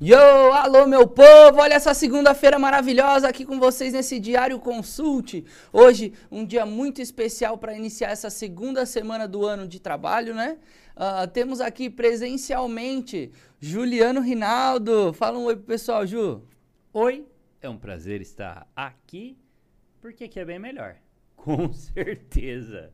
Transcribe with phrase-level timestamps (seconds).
[0.00, 0.14] Yo,
[0.52, 5.44] alô meu povo, olha essa segunda-feira maravilhosa aqui com vocês nesse Diário Consulte.
[5.72, 10.56] Hoje, um dia muito especial para iniciar essa segunda semana do ano de trabalho, né?
[10.94, 15.12] Uh, temos aqui presencialmente Juliano Rinaldo.
[15.12, 16.42] Fala um oi pro pessoal, Ju.
[16.92, 17.26] Oi,
[17.60, 19.36] é um prazer estar aqui,
[20.00, 20.94] porque aqui é bem melhor.
[21.34, 22.92] Com certeza.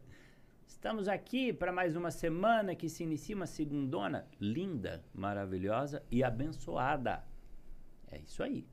[0.85, 7.25] Estamos aqui para mais uma semana que se inicia uma segundona linda, maravilhosa e abençoada.
[8.13, 8.67] É isso aí.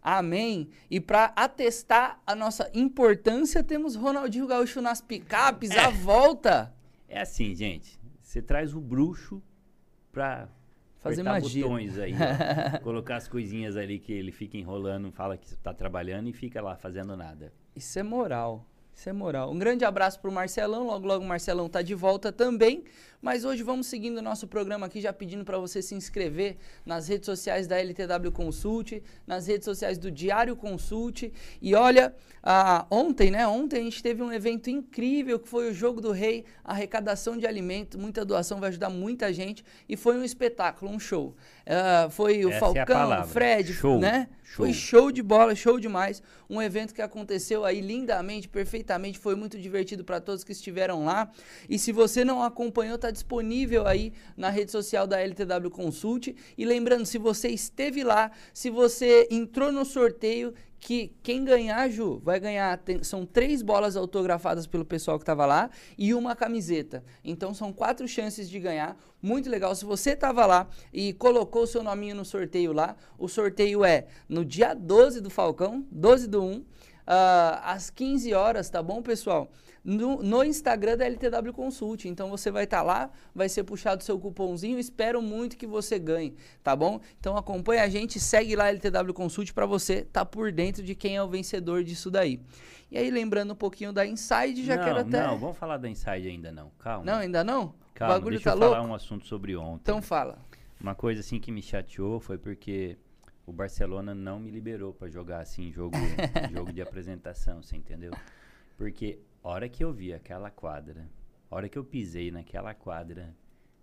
[0.00, 0.70] Amém.
[0.88, 5.80] E para atestar a nossa importância, temos Ronaldinho Gaúcho nas picapes, é.
[5.80, 6.72] a volta.
[7.08, 7.98] É assim, gente.
[8.20, 9.42] Você traz o bruxo
[10.12, 10.48] para
[11.00, 11.64] fazer magia.
[11.64, 12.14] botões aí,
[12.84, 16.76] colocar as coisinhas ali que ele fica enrolando, fala que está trabalhando e fica lá
[16.76, 17.52] fazendo nada.
[17.74, 18.64] Isso é moral.
[18.94, 19.50] Isso é moral.
[19.50, 20.86] Um grande abraço para o Marcelão.
[20.86, 22.84] Logo, logo o Marcelão tá de volta também.
[23.22, 27.06] Mas hoje vamos seguindo o nosso programa aqui, já pedindo para você se inscrever nas
[27.06, 31.32] redes sociais da LTW Consult, nas redes sociais do Diário Consult.
[31.60, 33.46] E olha, ah, ontem, né?
[33.46, 37.46] Ontem a gente teve um evento incrível que foi o Jogo do Rei, arrecadação de
[37.46, 39.64] alimento, muita doação, vai ajudar muita gente.
[39.88, 41.36] E foi um espetáculo, um show.
[41.64, 44.00] Uh, foi o Essa é Falcão, é o Fred, show.
[44.00, 44.28] né?
[44.42, 44.66] Show.
[44.66, 46.20] Foi show de bola, show demais.
[46.50, 51.30] Um evento que aconteceu aí lindamente, perfeitamente, foi muito divertido para todos que estiveram lá.
[51.70, 56.34] E se você não acompanhou, tá disponível aí na rede social da LTW Consult.
[56.58, 62.20] E lembrando, se você esteve lá, se você entrou no sorteio, que quem ganhar, Ju,
[62.24, 62.76] vai ganhar.
[62.78, 67.04] Tem, são três bolas autografadas pelo pessoal que estava lá e uma camiseta.
[67.22, 68.96] Então são quatro chances de ganhar.
[69.22, 69.72] Muito legal.
[69.76, 74.44] Se você estava lá e colocou seu nominho no sorteio lá, o sorteio é no
[74.44, 76.64] dia 12 do Falcão, 12 do 1, uh,
[77.06, 79.52] ah, às 15 horas, tá bom, pessoal?
[79.84, 82.06] No, no Instagram da LTW Consult.
[82.06, 84.78] Então você vai estar tá lá, vai ser puxado seu cupomzinho.
[84.78, 87.00] Espero muito que você ganhe, tá bom?
[87.18, 90.82] Então acompanha a gente, segue lá a LTW Consult para você estar tá por dentro
[90.82, 92.40] de quem é o vencedor disso daí.
[92.90, 95.26] E aí, lembrando um pouquinho da Inside, já não, quero até.
[95.26, 96.70] Não, vamos falar da Inside ainda não.
[96.78, 97.04] Calma.
[97.04, 97.74] Não, ainda não?
[97.94, 98.74] Calma, o bagulho deixa tá eu louco?
[98.74, 99.80] falar um assunto sobre ontem.
[99.80, 100.38] Então fala.
[100.78, 102.98] Uma coisa assim que me chateou foi porque
[103.46, 105.96] o Barcelona não me liberou para jogar assim jogo
[106.52, 108.12] jogo de apresentação, você entendeu?
[108.76, 111.10] Porque hora que eu vi aquela quadra,
[111.50, 113.34] hora que eu pisei naquela quadra,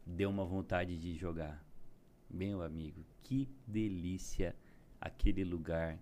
[0.05, 1.63] deu uma vontade de jogar.
[2.29, 4.55] Meu amigo, que delícia
[5.01, 5.99] aquele lugar,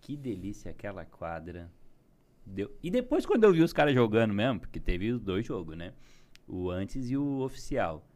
[0.00, 1.70] que delícia aquela quadra.
[2.44, 2.70] Deu.
[2.82, 5.92] E depois quando eu vi os caras jogando mesmo, porque teve os dois jogos, né?
[6.46, 8.06] O antes e o oficial.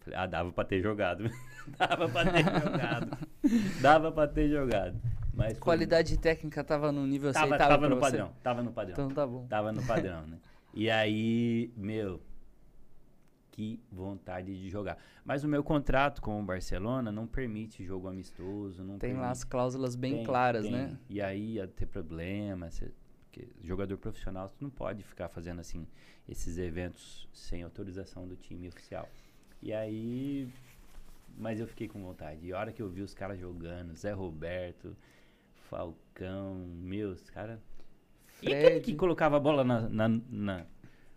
[0.00, 1.30] Falei, ah, dava pra ter jogado.
[1.78, 3.28] dava pra ter jogado.
[3.80, 5.00] dava pra ter jogado.
[5.38, 6.22] Mas Qualidade foi...
[6.22, 8.00] técnica tava no nível tava, aceitável Tava no você.
[8.00, 8.92] padrão, tava no padrão.
[8.92, 9.46] Então tá bom.
[9.46, 10.38] Tava no padrão, né?
[10.74, 12.20] E aí, meu,
[13.52, 14.98] que vontade de jogar.
[15.24, 18.82] Mas o meu contrato com o Barcelona não permite jogo amistoso.
[18.82, 19.20] Não tem permite.
[19.20, 20.72] lá as cláusulas bem tem, claras, tem.
[20.72, 20.98] né?
[21.08, 22.68] E aí ia ter problema.
[22.72, 22.90] Cê,
[23.24, 25.86] porque jogador profissional, tu não pode ficar fazendo assim
[26.28, 29.08] esses eventos sem autorização do time oficial.
[29.62, 30.48] E aí.
[31.36, 32.44] Mas eu fiquei com vontade.
[32.44, 34.96] E a hora que eu vi os caras jogando, Zé Roberto,
[35.68, 37.60] Falcão, meus, cara.
[38.42, 40.66] E aquele que colocava a bola na, na, na,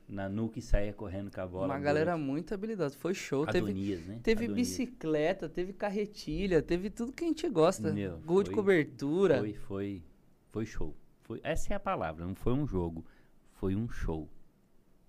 [0.08, 1.68] na nuca e saía correndo com a bola?
[1.68, 2.96] Uma galera muito habilidosa.
[2.98, 3.46] Foi show.
[3.48, 4.20] Adonias, teve né?
[4.22, 7.94] teve bicicleta, teve carretilha, teve tudo que a gente gosta.
[7.94, 9.40] Meu, Gol foi, de cobertura.
[9.40, 10.04] Foi, foi,
[10.50, 10.96] foi show.
[11.22, 12.26] Foi, essa é a palavra.
[12.26, 13.06] Não foi um jogo,
[13.54, 14.28] foi um show.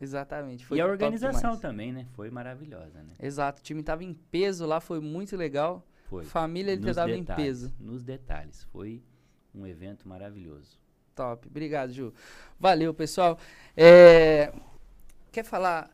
[0.00, 0.66] Exatamente.
[0.72, 2.06] e a organização também, né?
[2.12, 3.14] Foi maravilhosa, né?
[3.20, 3.60] Exato.
[3.60, 5.86] O time tava em peso lá, foi muito legal.
[6.04, 6.24] Foi.
[6.24, 7.72] Família ele tava em peso.
[7.78, 8.64] Nos detalhes.
[8.64, 9.00] Foi
[9.54, 10.80] um evento maravilhoso.
[11.14, 11.46] Top.
[11.46, 12.12] Obrigado, Ju.
[12.58, 13.38] Valeu, pessoal.
[13.76, 14.52] É,
[15.30, 15.90] quer falar?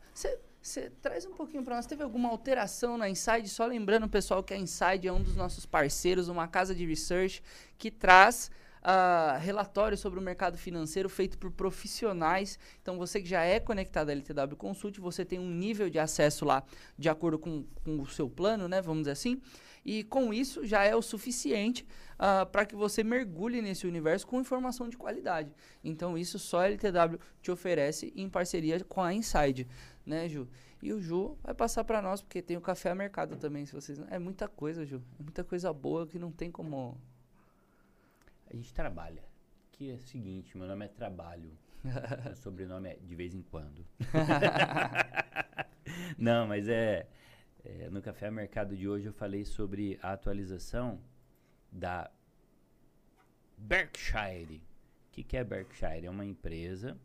[0.68, 1.86] Você traz um pouquinho para nós.
[1.86, 3.48] Teve alguma alteração na Inside?
[3.48, 7.42] Só lembrando, pessoal, que a Inside é um dos nossos parceiros, uma casa de research
[7.78, 8.50] que traz
[8.82, 12.58] uh, relatórios sobre o mercado financeiro feito por profissionais.
[12.82, 16.44] Então, você que já é conectado à LTW Consult, você tem um nível de acesso
[16.44, 16.62] lá
[16.98, 18.82] de acordo com, com o seu plano, né?
[18.82, 19.40] Vamos dizer assim.
[19.88, 21.82] E com isso já é o suficiente
[22.16, 25.50] uh, para que você mergulhe nesse universo com informação de qualidade.
[25.82, 29.66] Então isso só a LTW te oferece em parceria com a Inside,
[30.04, 30.46] né, Ju?
[30.82, 33.72] E o Ju vai passar para nós porque tem o café a mercado também, se
[33.72, 37.00] vocês é muita coisa, Ju, é muita coisa boa que não tem como
[38.46, 39.24] a gente trabalha.
[39.72, 41.56] Que é o seguinte, meu nome é Trabalho.
[41.82, 43.86] meu sobrenome é de vez em quando.
[46.18, 47.08] não, mas é
[47.68, 50.98] é, no Café Mercado de hoje eu falei sobre a atualização
[51.70, 52.10] da
[53.58, 54.62] Berkshire.
[55.08, 56.06] O que, que é Berkshire?
[56.06, 56.98] É uma empresa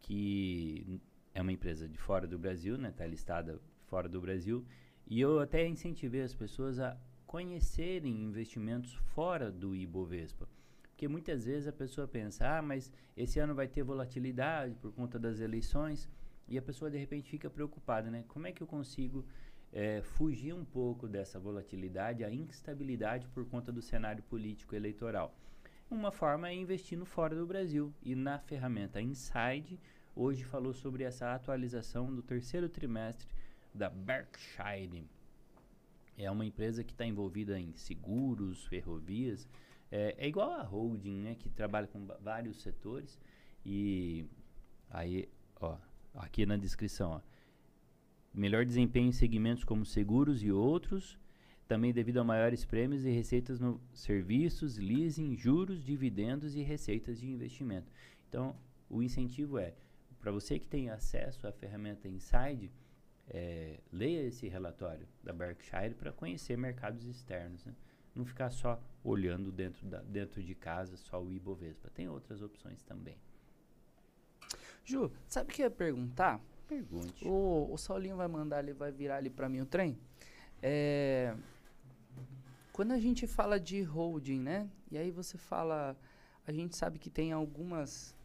[0.00, 1.00] que
[1.32, 2.88] é uma empresa de fora do Brasil, né?
[2.88, 4.66] Está listada fora do Brasil.
[5.06, 10.48] E eu até incentivei as pessoas a conhecerem investimentos fora do Ibovespa.
[10.82, 15.16] Porque muitas vezes a pessoa pensa, ah, mas esse ano vai ter volatilidade por conta
[15.16, 16.08] das eleições,
[16.48, 18.24] e a pessoa de repente fica preocupada, né?
[18.28, 19.24] Como é que eu consigo
[19.72, 25.34] é, fugir um pouco dessa volatilidade, a instabilidade por conta do cenário político eleitoral?
[25.90, 27.94] Uma forma é investindo fora do Brasil.
[28.02, 29.78] E na ferramenta Inside,
[30.14, 33.28] hoje falou sobre essa atualização do terceiro trimestre
[33.74, 35.06] da Berkshire.
[36.16, 39.48] É uma empresa que está envolvida em seguros, ferrovias.
[39.90, 43.18] É, é, igual a holding, né, que trabalha com vários setores.
[43.64, 44.26] E
[44.90, 45.28] aí,
[45.60, 45.78] ó,
[46.18, 47.20] aqui na descrição, ó,
[48.32, 51.18] melhor desempenho em segmentos como seguros e outros,
[51.66, 57.28] também devido a maiores prêmios e receitas no serviços, leasing, juros, dividendos e receitas de
[57.28, 57.90] investimento.
[58.28, 58.56] Então,
[58.88, 59.74] o incentivo é
[60.18, 62.70] para você que tem acesso à ferramenta Inside,
[63.28, 67.64] é, leia esse relatório da Berkshire para conhecer mercados externos.
[67.64, 67.74] Né?
[68.14, 71.90] Não ficar só olhando dentro, da, dentro de casa só o Ibovespa.
[71.90, 73.16] Tem outras opções também.
[74.88, 76.40] Ju, sabe o que eu ia perguntar?
[76.66, 77.28] Pergunte.
[77.28, 79.98] O, o Saulinho vai mandar, ele vai virar ali para mim o trem.
[80.62, 81.36] É,
[82.72, 84.66] quando a gente fala de holding, né?
[84.90, 85.94] E aí você fala,
[86.46, 88.16] a gente sabe que tem algumas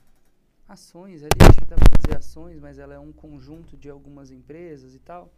[0.66, 4.32] ações ali, acho que dá para dizer ações, mas ela é um conjunto de algumas
[4.32, 5.34] empresas e tal.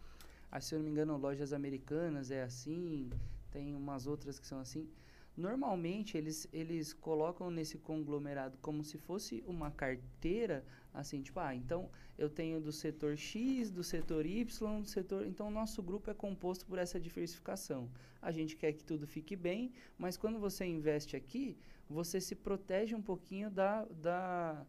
[0.48, 3.10] Ah, se eu não me engano, lojas americanas é assim,
[3.50, 4.88] tem umas outras que são assim.
[5.36, 11.90] Normalmente eles, eles colocam nesse conglomerado como se fosse uma carteira, assim, tipo, ah, então
[12.16, 15.26] eu tenho do setor X, do setor Y, do setor.
[15.26, 17.90] Então o nosso grupo é composto por essa diversificação.
[18.22, 21.56] A gente quer que tudo fique bem, mas quando você investe aqui,
[21.88, 24.66] você se protege um pouquinho da, da,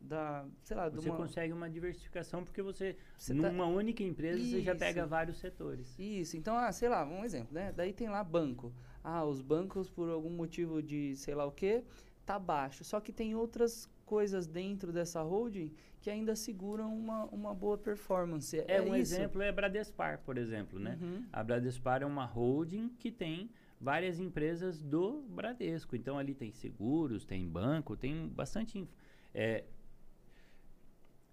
[0.00, 1.16] da, sei lá, você uma...
[1.16, 3.66] consegue uma diversificação porque você, você numa tá...
[3.66, 4.50] única empresa Isso.
[4.50, 5.98] você já pega vários setores.
[5.98, 6.36] Isso.
[6.36, 7.72] Então, ah, sei lá, um exemplo, né?
[7.74, 8.72] Daí tem lá banco.
[9.02, 11.82] Ah, os bancos por algum motivo de sei lá o que
[12.24, 12.84] tá baixo.
[12.84, 18.58] Só que tem outras coisas dentro dessa holding que ainda seguram uma, uma boa performance.
[18.58, 19.14] É, é um isso.
[19.14, 20.98] exemplo é a Bradespar, por exemplo, né?
[21.00, 21.24] Uhum.
[21.32, 23.50] A Bradespar é uma holding que tem
[23.80, 25.94] várias empresas do Bradesco.
[25.94, 28.88] Então ali tem seguros, tem banco, tem bastante
[29.34, 29.64] é,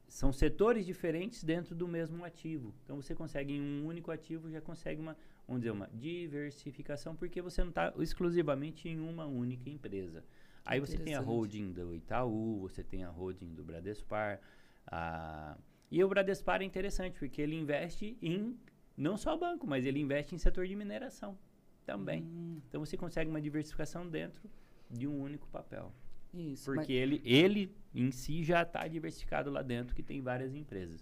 [0.07, 2.73] são setores diferentes dentro do mesmo ativo.
[2.83, 5.17] Então você consegue em um único ativo já consegue uma,
[5.47, 10.23] vamos dizer, uma diversificação porque você não está exclusivamente em uma única empresa.
[10.65, 14.41] Aí você tem a holding do Itaú, você tem a holding do Bradespar.
[14.85, 15.57] A...
[15.89, 18.59] E o Bradespar é interessante porque ele investe em
[18.97, 21.37] não só banco, mas ele investe em setor de mineração
[21.85, 22.23] também.
[22.23, 22.61] Hum.
[22.67, 24.49] Então você consegue uma diversificação dentro
[24.89, 25.93] de um único papel.
[26.33, 26.65] Isso.
[26.65, 31.01] Porque ele, ele em si já está diversificado lá dentro, que tem várias empresas.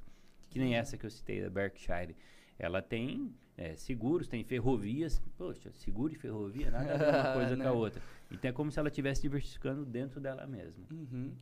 [0.50, 2.16] Que nem essa que eu citei, da Berkshire.
[2.58, 5.22] Ela tem é, seguros, tem ferrovias.
[5.38, 8.02] Poxa, seguro e ferrovia, nada a ver uma coisa com a outra.
[8.32, 10.84] Então é como se ela estivesse diversificando dentro dela mesma.
[10.92, 11.34] Uhum.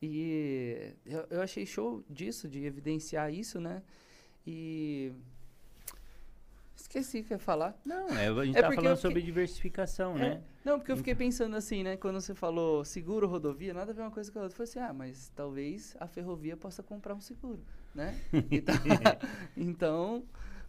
[0.00, 3.82] E eu, eu achei show disso, de evidenciar isso, né?
[4.46, 5.12] E
[6.82, 7.78] Esqueci o que ia falar.
[7.84, 9.10] Não, é, a gente é tá falando fiquei...
[9.10, 10.42] sobre diversificação, é, né?
[10.64, 11.96] Não, porque eu fiquei pensando assim, né?
[11.96, 14.54] Quando você falou seguro, rodovia, nada a ver uma coisa com a outra.
[14.54, 17.64] Eu falei assim, ah, mas talvez a ferrovia possa comprar um seguro,
[17.94, 18.18] né?
[18.50, 18.74] então,
[19.56, 20.24] então,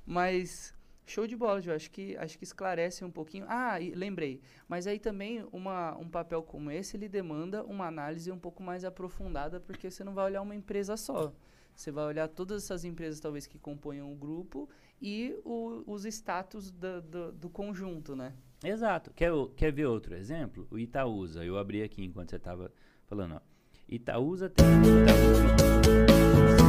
[0.05, 0.72] mas
[1.05, 1.71] show de bola, Ju.
[1.71, 3.45] Acho que, acho que esclarece um pouquinho.
[3.47, 4.41] Ah, lembrei.
[4.67, 8.83] Mas aí também uma, um papel como esse, ele demanda uma análise um pouco mais
[8.83, 11.33] aprofundada, porque você não vai olhar uma empresa só.
[11.75, 14.69] Você vai olhar todas essas empresas, talvez, que componham o grupo
[15.01, 18.33] e o, os status do, do, do, conjunto, né?
[18.63, 19.11] Exato.
[19.13, 20.67] Quer, quer ver outro exemplo?
[20.69, 21.43] O Itaúsa.
[21.43, 22.71] Eu abri aqui enquanto você estava
[23.05, 23.35] falando.
[23.35, 23.41] Ó.
[23.89, 24.65] Itaúsa tem...
[24.65, 26.62] Itaúsa,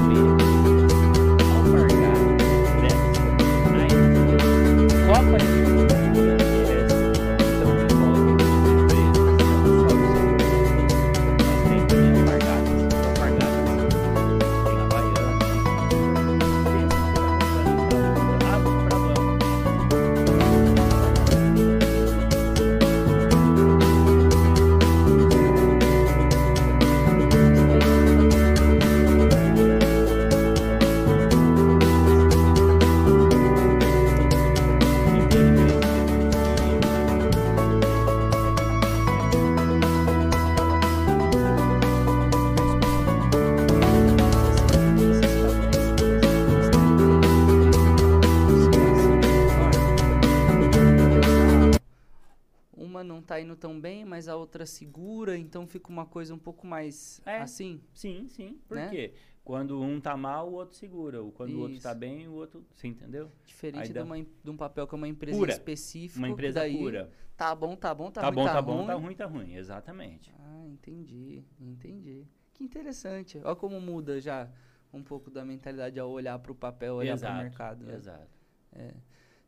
[54.54, 57.80] outra segura, então fica uma coisa um pouco mais é, assim.
[57.92, 58.60] Sim, sim.
[58.68, 58.88] Por né?
[58.88, 59.12] quê?
[59.42, 61.20] Quando um tá mal, o outro segura.
[61.22, 61.98] Ou quando o outro tá Isso.
[61.98, 62.64] bem, o outro.
[62.74, 63.30] Você entendeu?
[63.44, 65.52] Diferente de, uma, de um papel que é uma empresa Pura.
[65.52, 66.18] específica.
[66.18, 67.10] Uma empresa daí pura.
[67.36, 68.86] Tá bom, tá bom, tá, Tá, ruim, bom, tá, tá bom, ruim.
[68.86, 69.54] tá ruim, tá ruim.
[69.54, 70.32] Exatamente.
[70.38, 72.24] Ah, entendi, entendi.
[72.54, 73.38] Que interessante.
[73.44, 74.48] Olha como muda já
[74.92, 77.84] um pouco da mentalidade ao olhar para o papel, olhar para o mercado.
[77.84, 77.94] né?
[77.96, 78.38] Exato.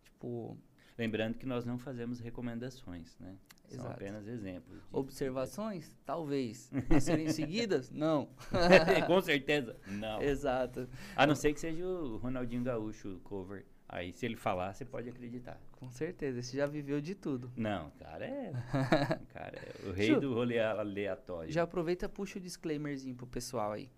[0.03, 0.59] Tipo,
[0.99, 3.37] Lembrando que nós não fazemos recomendações, né?
[3.69, 3.95] São Exato.
[3.95, 4.79] apenas exemplos.
[4.79, 5.93] de- observações?
[6.07, 6.71] Talvez.
[6.89, 7.91] A serem seguidas?
[7.91, 8.29] Não.
[9.07, 10.21] Com certeza, não.
[10.23, 10.89] Exato.
[11.17, 13.65] A não ser que seja o Ronaldinho Gaúcho cover.
[13.89, 15.61] Aí, se ele falar, você pode acreditar.
[15.73, 16.41] Com certeza.
[16.41, 17.53] Esse já viveu de tudo.
[17.57, 18.53] Não, cara é.
[19.33, 21.53] cara é o rei Ju, do rolê aleatório.
[21.53, 23.89] Já aproveita puxa o disclaimerzinho pro pessoal aí.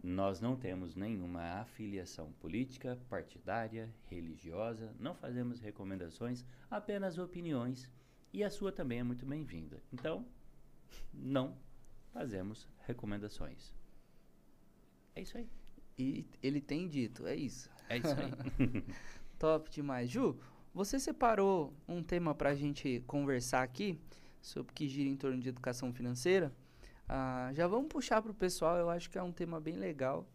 [0.00, 7.90] Nós não temos nenhuma afiliação política, partidária, religiosa, não fazemos recomendações, apenas opiniões.
[8.32, 9.82] E a sua também é muito bem-vinda.
[9.92, 10.26] Então,
[11.12, 11.56] não
[12.12, 13.74] fazemos recomendações.
[15.14, 15.48] É isso aí.
[15.98, 17.70] E ele tem dito, é isso.
[17.88, 18.84] É isso aí.
[19.38, 20.10] Top demais.
[20.10, 20.38] Ju,
[20.74, 23.98] você separou um tema pra gente conversar aqui,
[24.40, 26.52] sobre que gira em torno de educação financeira.
[27.08, 30.28] Ah, já vamos puxar pro pessoal, eu acho que é um tema bem legal.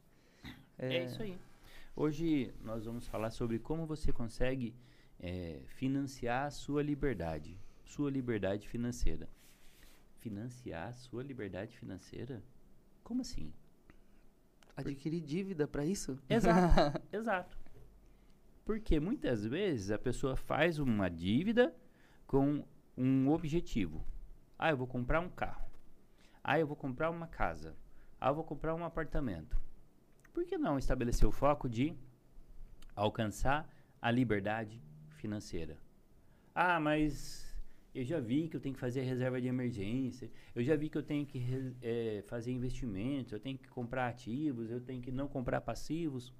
[0.78, 1.38] É isso aí.
[1.96, 4.74] Hoje nós vamos falar sobre como você consegue
[5.20, 7.58] eh, financiar a sua liberdade,
[7.94, 9.30] sua liberdade financeira.
[10.20, 12.42] Financiar sua liberdade financeira?
[13.04, 13.54] Como assim?
[14.76, 16.18] Adquirir dívida pra isso?
[16.28, 17.56] Exato, exato.
[18.66, 21.76] Porque muitas vezes a pessoa faz uma dívida
[22.26, 22.66] com
[22.98, 24.04] um objetivo.
[24.58, 25.70] Ah, eu vou comprar um carro.
[26.44, 27.76] Ah, eu vou comprar uma casa.
[28.20, 29.56] Ah, eu vou comprar um apartamento.
[30.34, 31.96] Por que não estabelecer o foco de
[32.96, 33.70] alcançar
[34.02, 34.82] a liberdade
[35.12, 35.78] financeira?
[36.56, 37.53] Ah, mas
[37.94, 40.30] eu já vi que eu tenho que fazer reserva de emergência.
[40.56, 41.42] Eu já vi que eu tenho que
[41.82, 43.34] eh, fazer investimentos.
[43.34, 44.70] Eu tenho que comprar ativos.
[44.72, 46.34] Eu tenho que não comprar passivos.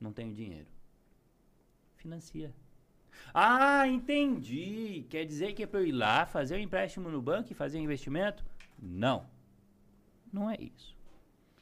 [0.00, 0.68] Não tenho dinheiro.
[1.96, 2.54] Financia.
[3.32, 5.06] Ah, entendi.
[5.08, 7.78] Quer dizer que é para eu ir lá fazer um empréstimo no banco e fazer
[7.78, 8.44] investimento?
[8.78, 9.26] Não.
[10.32, 10.94] Não é isso.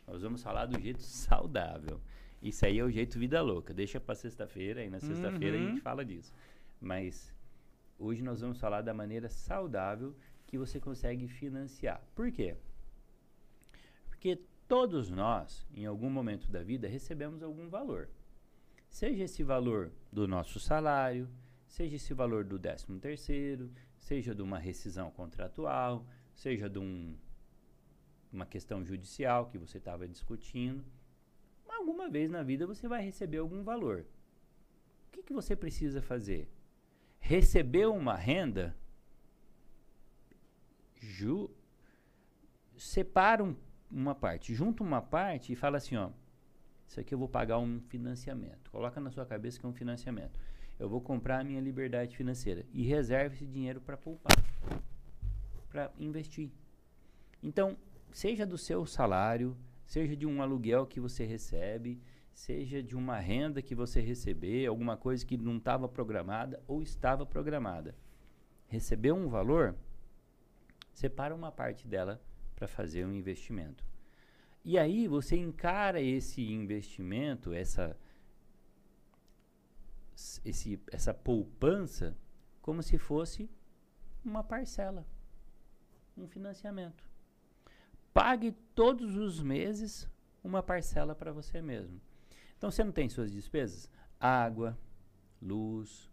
[0.07, 2.01] Nós vamos falar do jeito saudável.
[2.43, 3.73] Isso aí é o jeito vida louca.
[3.73, 5.69] Deixa para sexta-feira e na sexta-feira a Uhum.
[5.71, 6.33] gente fala disso.
[6.81, 7.33] Mas
[7.99, 10.15] hoje nós vamos falar da maneira saudável
[10.47, 12.03] que você consegue financiar.
[12.15, 12.57] Por quê?
[14.07, 18.09] Porque todos nós, em algum momento da vida, recebemos algum valor.
[18.89, 21.29] Seja esse valor do nosso salário,
[21.67, 27.17] seja esse valor do 13 terceiro, seja de uma rescisão contratual, seja de um,
[28.33, 30.85] uma questão judicial que você estava discutindo.
[31.69, 34.07] Alguma vez na vida você vai receber algum valor.
[35.09, 36.49] O que, que você precisa fazer?
[37.27, 38.77] Receber uma renda,
[41.01, 41.51] ju,
[42.77, 43.57] separa um-
[43.91, 46.11] uma parte, junta uma parte e fala assim, ó,
[46.87, 48.71] isso aqui eu vou pagar um financiamento.
[48.71, 50.39] Coloca na sua cabeça que é um financiamento.
[50.79, 54.37] Eu vou comprar a minha liberdade financeira e reserve esse dinheiro para poupar,
[55.71, 56.51] para investir.
[57.43, 57.75] Então,
[58.13, 62.03] seja do seu salário, seja de um aluguel que você recebe,
[62.35, 67.25] seja de uma renda que você receber, alguma coisa que não estava programada ou estava
[67.25, 67.95] programada.
[68.67, 69.75] Recebeu um valor,
[70.93, 72.21] separa uma parte dela
[72.57, 73.85] para fazer um investimento.
[74.65, 77.97] E aí você encara esse investimento, essa,
[80.45, 82.17] esse, essa poupança,
[82.61, 83.49] como se fosse
[84.25, 85.07] uma parcela,
[86.17, 87.05] um financiamento.
[88.13, 90.09] Pague todos os meses
[90.43, 92.01] uma parcela para você mesmo.
[92.57, 93.91] Então você não tem suas despesas?
[94.19, 94.79] Água,
[95.41, 96.11] luz,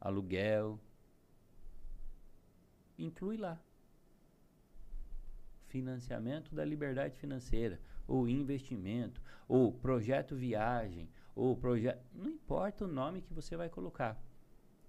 [0.00, 0.80] aluguel.
[2.98, 3.60] Inclui lá.
[5.68, 12.04] Financiamento da liberdade financeira, ou investimento, ou projeto viagem, ou projeto.
[12.12, 14.20] Não importa o nome que você vai colocar,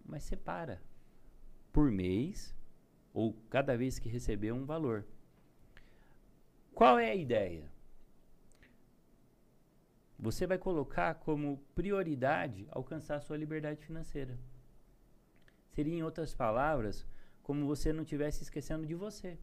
[0.04, 0.82] mas separa
[1.72, 2.56] por mês,
[3.14, 5.06] ou cada vez que receber um valor.
[6.74, 7.71] Qual é a ideia?
[10.22, 14.38] Você vai colocar como prioridade alcançar a sua liberdade financeira.
[15.72, 17.08] Seria, em outras palavras,
[17.42, 19.40] como você não estivesse esquecendo de você.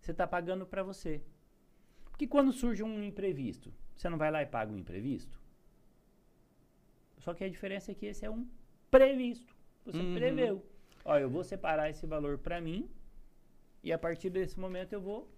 [0.00, 1.22] Você está pagando para você.
[2.10, 5.38] Porque quando surge um imprevisto, você não vai lá e paga um imprevisto?
[7.18, 8.48] Só que a diferença é que esse é um
[8.90, 9.54] previsto.
[9.84, 10.14] Você Uhum.
[10.14, 10.66] preveu.
[11.04, 12.90] Ó, eu vou separar esse valor para mim
[13.82, 15.30] e a partir desse momento eu vou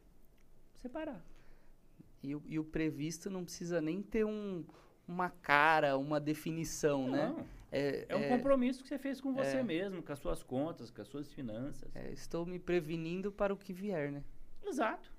[0.77, 1.23] separar.
[2.23, 4.65] E, o- e o previsto não precisa nem ter um,
[5.09, 7.29] uma cara, uma definição, né?
[7.37, 9.63] Não, É, é um é- compromisso que você fez com você é.
[9.63, 11.91] mesmo, com as suas contas, com as suas finanças.
[11.97, 14.23] é, estou me prevenindo para o que vier, né?
[14.63, 15.11] Exato.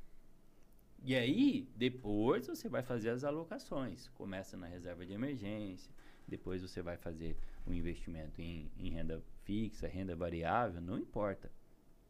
[1.05, 4.07] E aí, depois você vai fazer as alocações.
[4.09, 5.91] Começa na reserva de emergência,
[6.25, 11.51] depois você vai fazer o investimento em, em renda fixa, renda variável, não importa.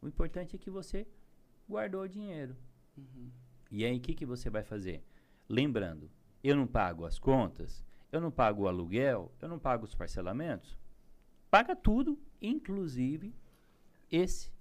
[0.02, 1.08] O importante é que você
[1.68, 2.56] guardou o dinheiro.
[2.96, 3.32] Uhum.
[3.74, 5.04] E aí, o que, que você vai fazer?
[5.50, 6.08] Lembrando,
[6.44, 10.78] eu não pago as contas, eu não pago o aluguel, eu não pago os parcelamentos.
[11.50, 13.34] Paga tudo, inclusive
[14.12, 14.52] esse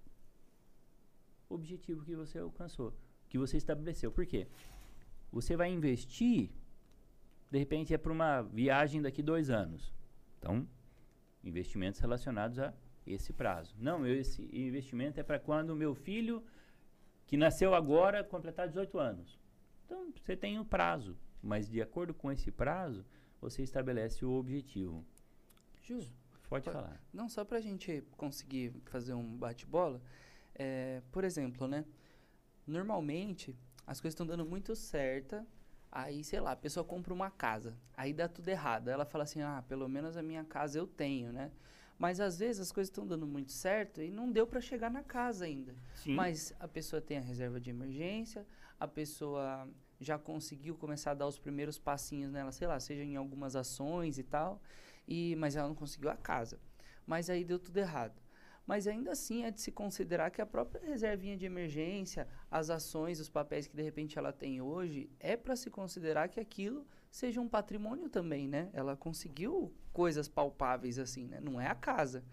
[1.46, 2.94] objetivo que você alcançou,
[3.28, 4.10] que você estabeleceu.
[4.10, 4.48] Por quê?
[5.30, 6.50] Você vai investir,
[7.50, 9.92] de repente é para uma viagem daqui dois anos.
[10.38, 10.66] Então,
[11.44, 12.72] investimentos relacionados a
[13.06, 13.76] esse prazo.
[13.78, 16.42] Não, esse investimento é para quando meu filho,
[17.32, 19.40] que nasceu agora, completar 18 anos.
[19.86, 23.06] Então, você tem um prazo, mas de acordo com esse prazo,
[23.40, 25.02] você estabelece o objetivo.
[25.80, 25.98] Ju,
[26.46, 27.02] Pode falar.
[27.10, 30.02] Não, só pra gente conseguir fazer um bate-bola,
[30.54, 31.86] é, por exemplo, né?
[32.66, 35.46] Normalmente, as coisas estão dando muito certa,
[35.90, 38.88] aí, sei lá, a pessoa compra uma casa, aí dá tudo errado.
[38.88, 41.50] Aí ela fala assim, ah, pelo menos a minha casa eu tenho, né?
[41.98, 45.02] Mas às vezes as coisas estão dando muito certo e não deu pra chegar na
[45.02, 45.74] casa ainda.
[45.94, 46.14] Sim.
[46.14, 48.46] Mas a pessoa tem a reserva de emergência,
[48.78, 49.68] a pessoa
[50.00, 54.18] já conseguiu começar a dar os primeiros passinhos nela, sei lá, seja em algumas ações
[54.18, 54.60] e tal,
[55.06, 56.58] e mas ela não conseguiu a casa.
[57.06, 58.20] Mas aí deu tudo errado.
[58.66, 63.18] Mas ainda assim é de se considerar que a própria reservinha de emergência, as ações,
[63.18, 67.40] os papéis que de repente ela tem hoje, é para se considerar que aquilo seja
[67.42, 68.70] um patrimônio também, né?
[68.72, 71.38] Ela conseguiu coisas palpáveis assim, né?
[71.40, 72.24] Não é a casa.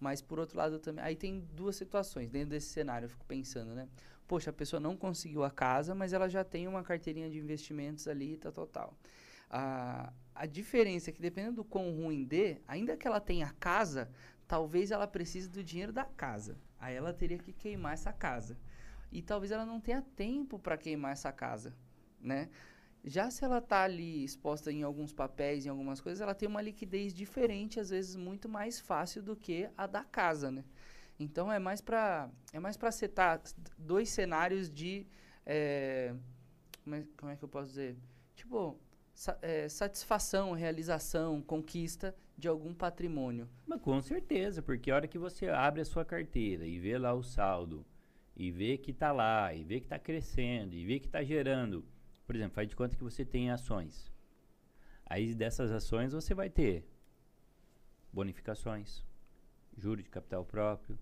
[0.00, 3.72] Mas por outro lado também, aí tem duas situações dentro desse cenário, eu fico pensando,
[3.72, 3.88] né?
[4.26, 8.08] Poxa, a pessoa não conseguiu a casa, mas ela já tem uma carteirinha de investimentos
[8.08, 8.94] ali, tal, tal, tal.
[9.48, 13.52] A, a diferença é que dependendo do quão ruim dê, ainda que ela tenha a
[13.52, 14.10] casa,
[14.48, 16.58] talvez ela precise do dinheiro da casa.
[16.80, 18.58] Aí ela teria que queimar essa casa.
[19.12, 21.72] E talvez ela não tenha tempo para queimar essa casa,
[22.20, 22.50] né?
[23.06, 26.60] Já se ela tá ali exposta em alguns papéis, em algumas coisas, ela tem uma
[26.60, 30.64] liquidez diferente, às vezes muito mais fácil do que a da casa, né?
[31.18, 33.40] Então é mais para é mais para setar
[33.78, 35.06] dois cenários de
[35.46, 36.14] é,
[36.82, 37.96] como, é, como é que eu posso dizer?
[38.34, 38.76] Tipo,
[39.14, 43.48] sa- é, satisfação, realização, conquista de algum patrimônio.
[43.66, 47.14] Mas com certeza, porque a hora que você abre a sua carteira e vê lá
[47.14, 47.86] o saldo,
[48.36, 51.84] e vê que está lá, e vê que está crescendo, e vê que está gerando,
[52.26, 54.12] por exemplo, faz de conta que você tem ações.
[55.04, 56.84] Aí dessas ações você vai ter
[58.12, 59.04] bonificações,
[59.76, 60.98] juros de capital próprio,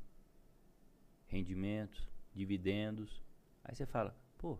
[1.27, 3.23] rendimentos, dividendos.
[3.65, 4.59] Aí você fala, pô,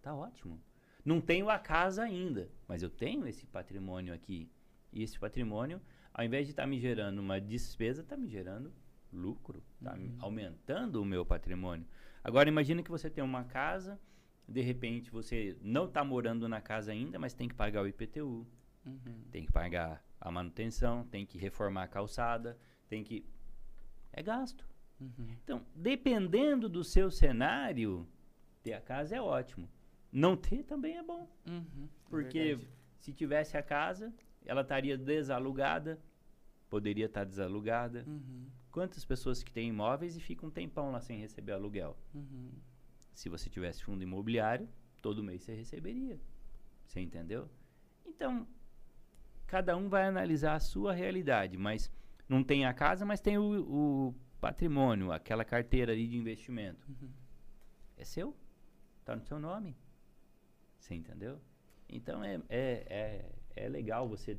[0.00, 0.60] tá ótimo.
[1.04, 4.48] Não tenho a casa ainda, mas eu tenho esse patrimônio aqui.
[4.92, 5.80] E esse patrimônio,
[6.14, 8.72] ao invés de estar me gerando uma despesa, está me gerando
[9.12, 11.86] lucro, está aumentando o meu patrimônio.
[12.22, 13.98] Agora imagina que você tem uma casa,
[14.48, 18.46] de repente você não está morando na casa ainda, mas tem que pagar o IPTU,
[18.86, 19.22] Uhum.
[19.30, 22.58] tem que pagar a manutenção, tem que reformar a calçada,
[22.88, 23.24] tem que
[24.12, 24.66] é gasto.
[25.00, 25.28] Uhum.
[25.44, 28.06] Então, dependendo do seu cenário,
[28.62, 29.68] ter a casa é ótimo.
[30.10, 31.28] Não ter também é bom.
[31.46, 31.88] Uhum.
[32.08, 32.68] Porque Verdade.
[32.98, 34.12] se tivesse a casa,
[34.44, 36.00] ela estaria desalugada,
[36.70, 38.04] poderia estar desalugada.
[38.06, 38.46] Uhum.
[38.70, 41.96] Quantas pessoas que têm imóveis e ficam um tempão lá sem receber aluguel?
[42.14, 42.50] Uhum.
[43.18, 44.68] Se você tivesse fundo imobiliário,
[45.02, 46.20] todo mês você receberia.
[46.86, 47.48] Você entendeu?
[48.06, 48.46] Então,
[49.44, 51.90] cada um vai analisar a sua realidade, mas
[52.28, 56.86] não tem a casa, mas tem o, o patrimônio, aquela carteira ali de investimento.
[56.88, 57.10] Uhum.
[57.96, 58.36] É seu?
[59.04, 59.76] Tá no seu nome.
[60.78, 61.40] Você entendeu?
[61.88, 63.32] Então é, é, é,
[63.64, 64.38] é legal você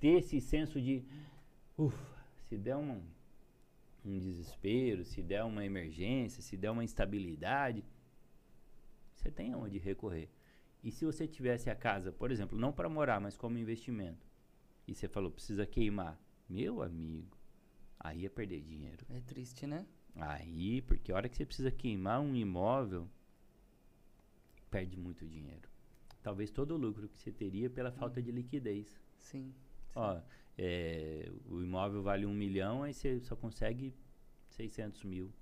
[0.00, 1.04] ter esse senso de
[1.76, 3.00] ufa, se der um,
[4.04, 7.84] um desespero, se der uma emergência, se der uma instabilidade,
[9.18, 10.28] você tem aonde recorrer.
[10.82, 14.26] E se você tivesse a casa, por exemplo, não para morar, mas como investimento,
[14.86, 17.36] e você falou, precisa queimar, meu amigo,
[17.98, 19.04] aí é perder dinheiro.
[19.10, 19.86] É triste, né?
[20.14, 23.08] Aí, porque a hora que você precisa queimar um imóvel,
[24.70, 25.68] perde muito dinheiro.
[26.22, 28.88] Talvez todo o lucro que você teria pela falta de liquidez.
[29.18, 29.52] Sim.
[29.52, 29.54] sim.
[29.94, 30.20] Ó,
[30.56, 33.94] é, o imóvel vale um milhão, aí você só consegue
[34.48, 35.32] 600 mil.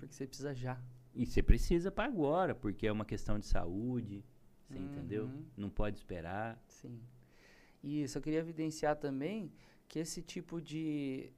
[0.00, 0.80] Porque você precisa já.
[1.16, 4.22] E você precisa para agora, porque é uma questão de saúde,
[4.68, 5.24] você entendeu?
[5.24, 5.44] Uhum.
[5.56, 6.62] Não pode esperar.
[6.68, 7.00] Sim.
[7.82, 9.50] E isso, eu queria evidenciar também
[9.88, 11.32] que esse tipo de.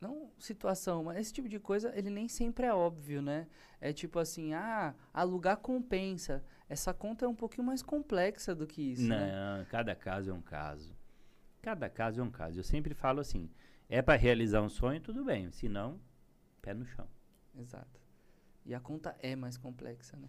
[0.00, 3.46] Não situação, mas esse tipo de coisa, ele nem sempre é óbvio, né?
[3.80, 6.44] É tipo assim, ah, alugar compensa.
[6.68, 9.66] Essa conta é um pouquinho mais complexa do que isso, Não, né?
[9.70, 10.96] cada caso é um caso.
[11.60, 12.58] Cada caso é um caso.
[12.58, 13.48] Eu sempre falo assim,
[13.88, 15.50] é para realizar um sonho, tudo bem.
[15.52, 16.00] Se não,
[16.60, 17.06] pé no chão.
[17.54, 18.01] Exato.
[18.64, 20.28] E a conta é mais complexa, né?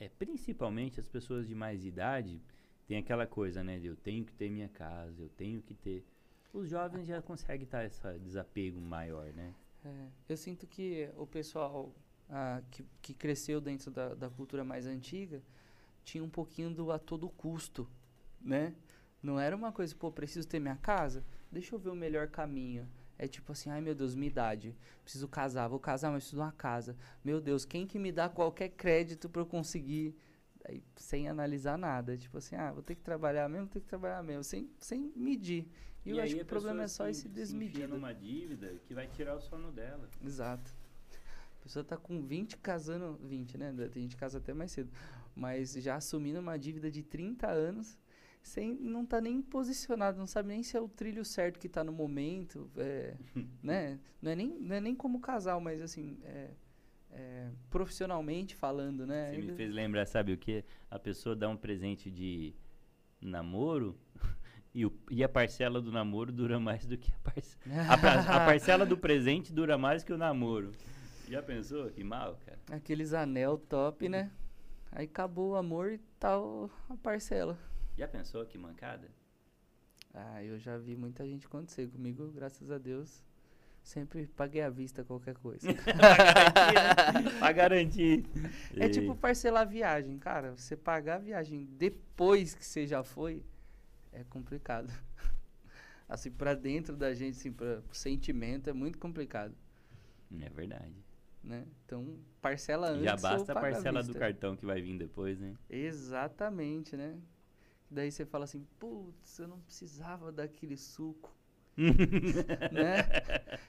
[0.00, 2.40] É, principalmente as pessoas de mais idade
[2.86, 3.78] tem aquela coisa, né?
[3.78, 6.04] De eu tenho que ter minha casa, eu tenho que ter.
[6.52, 9.54] Os jovens já conseguem estar esse desapego maior, né?
[9.84, 11.94] É, eu sinto que o pessoal
[12.28, 15.42] ah, que, que cresceu dentro da, da cultura mais antiga
[16.04, 17.88] tinha um pouquinho do a todo custo,
[18.40, 18.74] né?
[19.22, 21.24] Não era uma coisa, pô, preciso ter minha casa?
[21.50, 22.88] Deixa eu ver o melhor caminho.
[23.18, 24.76] É tipo assim, ai meu Deus, minha idade.
[25.02, 26.96] Preciso casar, vou casar, mas preciso de uma casa.
[27.24, 30.14] Meu Deus, quem que me dá qualquer crédito para eu conseguir?
[30.64, 32.16] Aí, sem analisar nada.
[32.16, 35.12] Tipo assim, ah, vou ter que trabalhar mesmo, vou ter que trabalhar mesmo, sem, sem
[35.16, 35.66] medir.
[36.04, 37.80] E, e eu acho que o problema é só se, esse desmedido.
[37.80, 40.08] Se numa dívida que vai tirar o sono dela.
[40.24, 40.72] Exato.
[41.60, 43.74] A pessoa tá com 20 casando, 20, né?
[43.92, 44.90] Tem gente que casa até mais cedo.
[45.34, 47.98] Mas já assumindo uma dívida de 30 anos
[48.48, 51.84] sem não tá nem posicionado, não sabe nem se é o trilho certo que tá
[51.84, 53.14] no momento, é,
[53.62, 53.98] né?
[54.20, 56.50] Não é, nem, não é nem como casal, mas assim, é,
[57.10, 59.30] é, profissionalmente falando, né?
[59.30, 60.64] Você me fez lembrar, sabe o que?
[60.90, 62.54] A pessoa dá um presente de
[63.20, 63.96] namoro
[64.74, 67.62] e, o, e a parcela do namoro dura mais do que a parcela.
[67.88, 70.72] a, a parcela do presente dura mais que o namoro.
[71.28, 71.90] Já pensou?
[71.90, 72.58] Que mal, cara.
[72.70, 74.30] Aqueles anel top, né?
[74.90, 77.58] Aí acabou o amor e tal a parcela.
[77.98, 79.08] Já pensou que mancada?
[80.14, 83.24] Ah, eu já vi muita gente acontecer comigo, graças a Deus.
[83.82, 85.66] Sempre paguei à vista qualquer coisa.
[87.40, 88.24] pra garantir.
[88.76, 90.54] É tipo parcelar a viagem, cara.
[90.56, 93.42] Você pagar a viagem depois que você já foi,
[94.12, 94.92] é complicado.
[96.08, 99.54] Assim, pra dentro da gente, assim, pra sentimento, é muito complicado.
[100.40, 100.94] É verdade.
[101.44, 101.66] Né?
[101.84, 103.04] Então, parcela antes.
[103.04, 105.54] Já basta a parcela do cartão que vai vir depois, né?
[105.68, 107.18] Exatamente, né?
[107.90, 111.34] Daí você fala assim, putz, eu não precisava daquele suco.
[111.78, 113.04] né?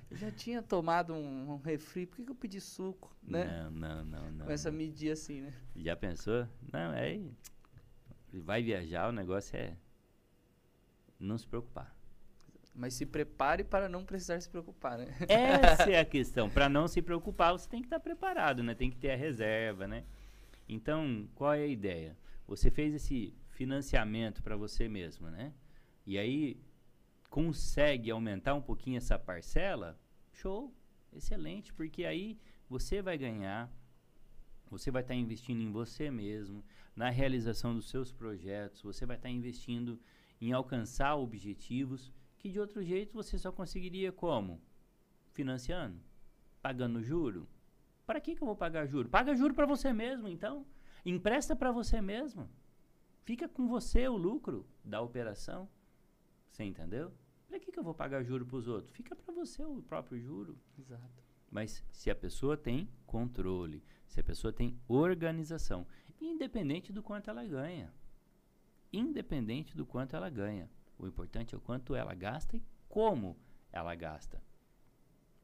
[0.09, 3.15] Eu já tinha tomado um, um refri, por que, que, eu pedi suco?
[3.21, 3.45] Né?
[3.45, 4.45] Não, não, não, não.
[4.45, 5.53] Começa a medir assim, né?
[5.75, 6.47] Já pensou?
[6.73, 7.19] Não, é.
[8.33, 9.77] Vai viajar, o negócio é
[11.19, 11.95] não se preocupar.
[12.73, 15.07] Mas se prepare para não precisar se preocupar, né?
[15.27, 16.49] Essa é a questão.
[16.49, 18.73] Para não se preocupar, você tem que estar preparado, né?
[18.73, 20.03] Tem que ter a reserva, né?
[20.67, 22.15] Então, qual é a ideia?
[22.47, 25.53] Você fez esse financiamento para você mesmo, né?
[26.05, 26.57] E aí
[27.29, 29.99] consegue aumentar um pouquinho essa parcela,
[30.31, 30.73] show,
[31.11, 33.69] excelente, porque aí você vai ganhar,
[34.69, 36.63] você vai estar tá investindo em você mesmo,
[36.95, 39.99] na realização dos seus projetos, você vai estar tá investindo
[40.39, 44.61] em alcançar objetivos que de outro jeito você só conseguiria como?
[45.33, 45.99] Financiando,
[46.61, 47.45] pagando juro.
[48.05, 49.09] Para que, que eu vou pagar juro?
[49.09, 50.65] Paga juro para você mesmo, então.
[51.05, 52.49] Empresta para você mesmo.
[53.29, 55.69] Fica com você o lucro da operação.
[56.49, 57.13] Você entendeu?
[57.47, 58.91] Para que, que eu vou pagar juro para os outros?
[58.91, 60.57] Fica para você o próprio juro.
[60.75, 61.23] Exato.
[61.51, 65.85] Mas se a pessoa tem controle, se a pessoa tem organização,
[66.19, 67.93] independente do quanto ela ganha.
[68.91, 70.67] Independente do quanto ela ganha.
[70.97, 73.37] O importante é o quanto ela gasta e como
[73.71, 74.41] ela gasta.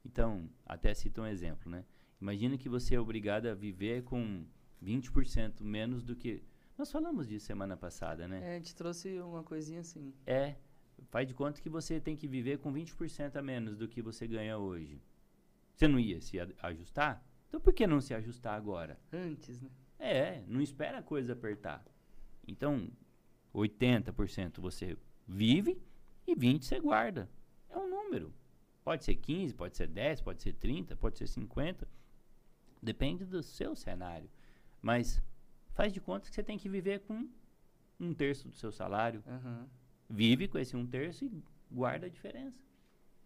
[0.03, 1.85] Então, até cito um exemplo, né?
[2.19, 4.43] Imagina que você é obrigado a viver com
[4.83, 6.43] 20% menos do que
[6.77, 8.41] nós falamos disso semana passada, né?
[8.43, 10.13] É, a gente trouxe uma coisinha assim.
[10.25, 10.55] É.
[11.09, 14.27] Faz de conta que você tem que viver com 20% a menos do que você
[14.27, 15.01] ganha hoje.
[15.73, 17.25] Você não ia se ajustar?
[17.47, 18.99] Então por que não se ajustar agora?
[19.11, 19.69] Antes, né?
[19.97, 21.85] É, não espera a coisa apertar.
[22.47, 22.89] Então,
[23.53, 25.81] 80% você vive
[26.27, 27.29] e 20% você guarda.
[27.69, 28.33] É um número.
[28.83, 31.87] Pode ser 15, pode ser 10, pode ser 30, pode ser 50.
[32.81, 34.29] Depende do seu cenário.
[34.81, 35.23] Mas
[35.75, 37.27] faz de conta que você tem que viver com
[37.99, 39.23] um terço do seu salário.
[39.27, 39.67] Uhum.
[40.09, 41.31] Vive com esse um terço e
[41.69, 42.57] guarda a diferença.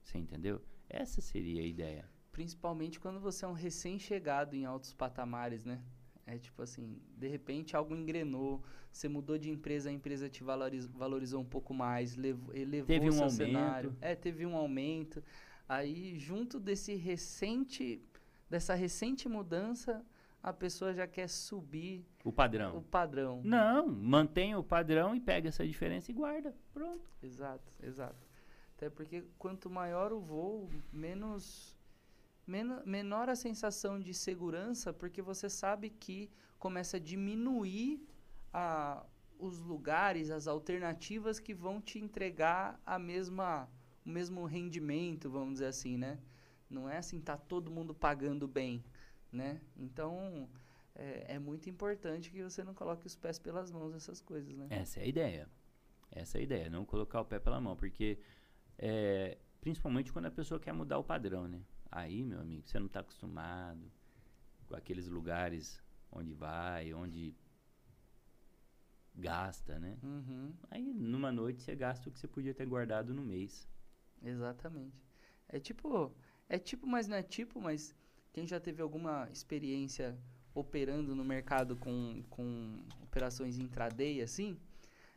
[0.04, 0.62] Você entendeu?
[0.90, 2.10] Essa seria a ideia.
[2.32, 5.82] Principalmente quando você é um recém-chegado em altos patamares, né?
[6.26, 10.92] É tipo assim, de repente algo engrenou, você mudou de empresa, a empresa te valorizou,
[10.92, 13.38] valorizou um pouco mais, levou, elevou teve um seu aumento.
[13.38, 13.98] cenário.
[14.00, 15.24] É, teve um aumento.
[15.68, 18.02] Aí, junto desse recente,
[18.50, 20.04] dessa recente mudança,
[20.42, 22.78] a pessoa já quer subir o padrão.
[22.78, 23.42] O padrão.
[23.44, 26.56] Não, mantém o padrão e pega essa diferença e guarda.
[26.74, 27.10] Pronto.
[27.22, 28.28] Exato, exato.
[28.76, 31.76] Até porque quanto maior o voo, menos,
[32.48, 38.02] men menor a sensação de segurança, porque você sabe que começa a diminuir
[38.54, 39.06] a,
[39.38, 43.70] os lugares, as alternativas que vão te entregar a mesma,
[44.06, 46.18] o mesmo rendimento, vamos dizer assim, né?
[46.70, 48.82] Não é assim, tá todo mundo pagando bem
[49.32, 49.62] né?
[49.78, 50.50] Então,
[50.96, 54.68] é, é, muito importante que você não coloque os pés pelas mãos nessas coisas, né?
[54.70, 55.50] Essa é a ideia.
[56.12, 58.20] Essa é a ideia, não colocar o pé pela mão, porque
[58.78, 61.62] é, principalmente quando a pessoa quer mudar o padrão, né?
[61.92, 63.92] Aí, meu amigo, você não está acostumado
[64.68, 67.36] com aqueles lugares onde vai, onde
[69.16, 69.98] gasta, né?
[70.02, 70.54] Uhum.
[70.70, 73.68] Aí numa noite você gasta o que você podia ter guardado no mês.
[74.22, 75.04] Exatamente.
[75.48, 76.14] É tipo,
[76.48, 77.96] é tipo, mas não é tipo, mas
[78.32, 80.18] quem já teve alguma experiência
[80.54, 84.58] operando no mercado com, com operações intraday, assim,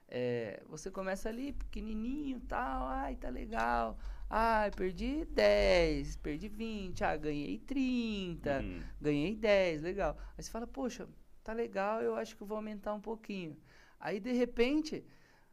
[0.09, 3.99] é, você começa ali pequenininho, tal, ai, tá legal.
[4.29, 8.83] Ai, perdi 10, perdi 20, ah, ganhei 30, Uhum.
[9.01, 10.17] ganhei 10, legal.
[10.37, 11.09] Aí você fala, poxa,
[11.45, 13.57] tá legal, eu acho que eu vou aumentar um pouquinho.
[14.01, 15.05] Aí, de repente,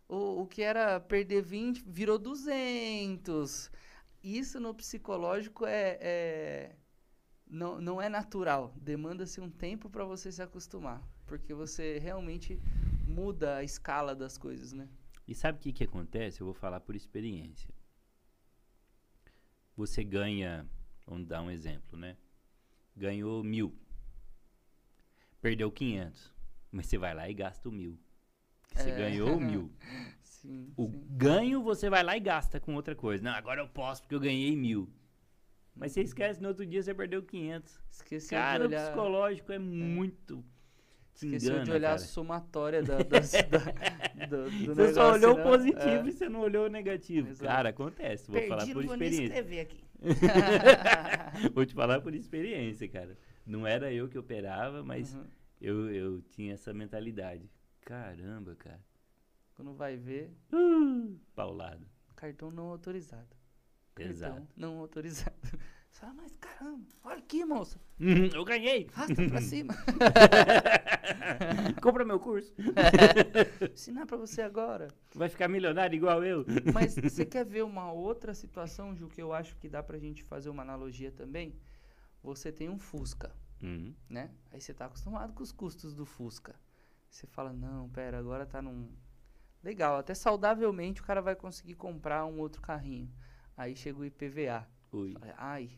[0.07, 3.71] o, o que era perder 20 virou 200.
[4.23, 6.75] Isso no psicológico é, é-
[7.49, 8.73] não, não é natural.
[8.77, 11.01] Demanda-se um tempo para você se acostumar.
[11.25, 12.59] Porque você realmente
[13.07, 14.87] muda a escala das coisas, né?
[15.27, 16.41] E sabe o que, que acontece?
[16.41, 17.69] Eu vou falar por experiência.
[19.75, 20.67] Você ganha,
[21.05, 22.17] vamos dar um exemplo, né?
[22.95, 23.75] Ganhou mil.
[25.41, 26.33] Perdeu 500.
[26.71, 27.97] Mas você vai lá e gasta o mil.
[28.61, 28.95] Porque Você É.
[28.97, 29.71] ganhou mil.
[30.21, 31.05] Sim, O sim.
[31.17, 33.21] ganho você vai lá e gasta com outra coisa.
[33.23, 34.89] Não, agora eu posso porque eu ganhei mil.
[35.75, 37.79] Mas você esquece, no outro dia você perdeu 500.
[37.91, 40.43] Esqueceu Cara, de o olhar, psicológico é muito.
[41.13, 41.97] te esqueceu engana, de olhar a cara.
[42.07, 45.41] somatória da, das, da- do, do Você só negócio, olhou né?
[45.41, 46.07] o positivo É.
[46.07, 47.29] e você não olhou o negativo.
[47.29, 47.45] Exato.
[47.47, 48.25] Cara, acontece.
[48.27, 49.23] Vou Perdi, falar não por vou experiência.
[49.23, 49.83] escrever aqui.
[51.53, 53.17] Vou te falar por experiência, cara.
[53.45, 55.25] Não era eu que operava, mas Uhum.
[55.61, 57.49] eu, eu tinha essa mentalidade.
[57.81, 58.79] Caramba, cara.
[59.55, 61.85] Quando vai ver, Uh, paulado.
[62.15, 63.27] cartão não autorizado.
[63.99, 64.47] Cartão Exato.
[64.55, 65.35] não autorizado.
[65.91, 67.79] Você fala, mas caramba, olha aqui, moça.
[67.99, 68.87] Uhum, eu ganhei.
[68.93, 69.73] Rasta pra cima.
[71.81, 72.53] Compra meu curso.
[73.73, 74.87] Ensinar pra você agora.
[75.15, 76.45] Vai ficar milionário igual eu.
[76.73, 80.23] Mas você quer ver uma outra situação, Ju, que eu acho que dá pra gente
[80.23, 81.55] fazer uma analogia também?
[82.23, 83.31] Você tem um Fusca,
[83.61, 83.93] Uhum.
[84.09, 84.29] né?
[84.51, 86.55] Aí você tá acostumado com os custos do Fusca.
[87.09, 88.89] Você fala, não, pera, agora tá num.
[89.63, 93.11] Legal, até saudavelmente o cara vai conseguir comprar um outro carrinho.
[93.59, 94.65] Aí chega o IPVA.
[94.93, 95.13] Ui.
[95.35, 95.69] Ai.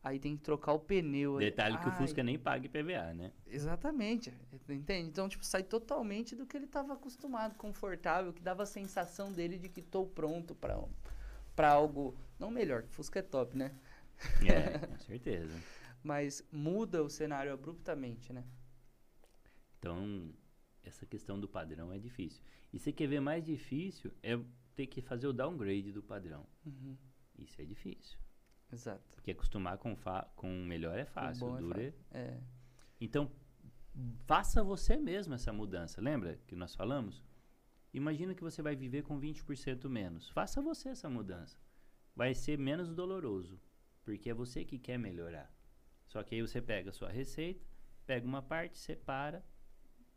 [0.00, 1.38] Aí tem que trocar o pneu.
[1.38, 1.98] aí, Detalhe que o ai.
[1.98, 3.32] Fusca nem paga IPVA, né?
[3.48, 4.32] Exatamente,
[4.68, 5.08] entende?
[5.08, 9.58] Então, tipo, sai totalmente do que ele estava acostumado, confortável, que dava a sensação dele
[9.58, 10.80] de que estou pronto para
[11.56, 13.74] para algo, não melhor, que Fusca é top, né?
[14.46, 15.60] É, com certeza.
[16.04, 18.44] Mas muda o cenário abruptamente, né?
[19.80, 20.32] Então,
[20.84, 22.40] essa questão do padrão é difícil.
[22.72, 24.38] E você quer ver mais difícil é
[24.76, 26.46] ter que fazer o downgrade do padrão.
[26.64, 26.96] Uhum,
[27.38, 28.18] Isso é difícil.
[28.72, 29.16] exato.
[29.16, 29.96] Porque acostumar com,
[30.34, 31.94] com o melhor é fácil, o é duro é...
[32.10, 32.40] É,
[33.00, 33.30] Então,
[34.26, 36.00] faça você mesmo essa mudança.
[36.00, 37.22] Lembra que nós falamos?
[37.92, 40.28] Imagina que você vai viver com 20% menos.
[40.28, 41.58] Faça você essa mudança.
[42.14, 43.60] Vai ser menos doloroso,
[44.02, 45.52] porque é você que quer melhorar.
[46.06, 47.64] Só que aí você pega a sua receita,
[48.06, 49.44] pega uma parte, separa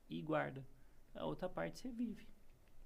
[0.10, 0.66] e guarda.
[1.14, 2.28] A outra parte você vive.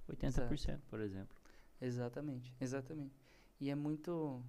[0.10, 1.38] 80%, por exemplo.
[1.80, 3.23] exatamente, exatamente.
[3.64, 4.44] E é muito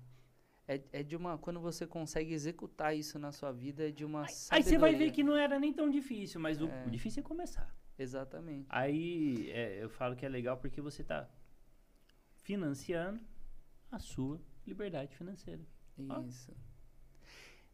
[0.66, 4.26] é, é de uma quando você consegue executar isso na sua vida é de uma
[4.50, 6.84] Aí você vai ver que não era nem tão difícil, mas o, É.
[6.86, 7.72] o difícil é começar.
[7.96, 8.66] Exatamente.
[8.68, 11.30] Aí é, eu falo que é legal porque você está
[12.42, 13.20] financiando
[13.92, 15.62] a sua liberdade financeira.
[16.08, 16.20] Ó.
[16.22, 16.52] Isso.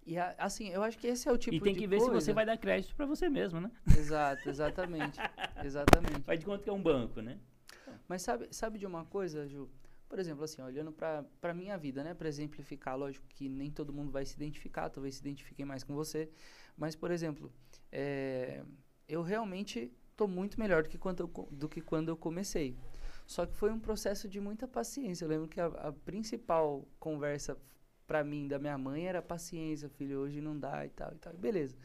[0.05, 2.01] E a- assim, eu acho que esse é o tipo e tem de que ver
[2.01, 3.71] se você coisa- vai dar crédito para você mesmo, né?
[3.97, 5.19] Exato, exatamente.
[5.65, 6.21] exatamente.
[6.23, 7.39] Faz de conta que é um banco, né?
[8.07, 9.71] Mas sabe, sabe de uma coisa, Ju?
[10.11, 12.13] Por exemplo, assim, olhando pra pra minha vida, né?
[12.15, 15.95] Pra exemplificar, lógico que nem todo mundo vai se identificar, talvez se identifiquem mais com
[15.95, 16.29] você.
[16.77, 17.53] Mas, por exemplo,
[17.93, 18.65] é,
[19.09, 22.77] eu realmente tô muito melhor do que, quando eu, do que quando eu comecei.
[23.25, 25.25] Só que foi um processo de muita paciência.
[25.25, 27.57] Eu lembro que a, a principal conversa
[28.05, 31.33] pra mim da minha mãe era paciência, filho, hoje não dá e tal e tal.
[31.35, 31.77] Beleza.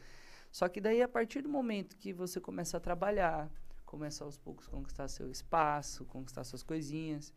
[0.50, 3.48] Só que daí, a partir do momento que você começa a trabalhar,
[3.84, 7.32] começa aos poucos conquistar seu espaço, conquistar suas coisinhas,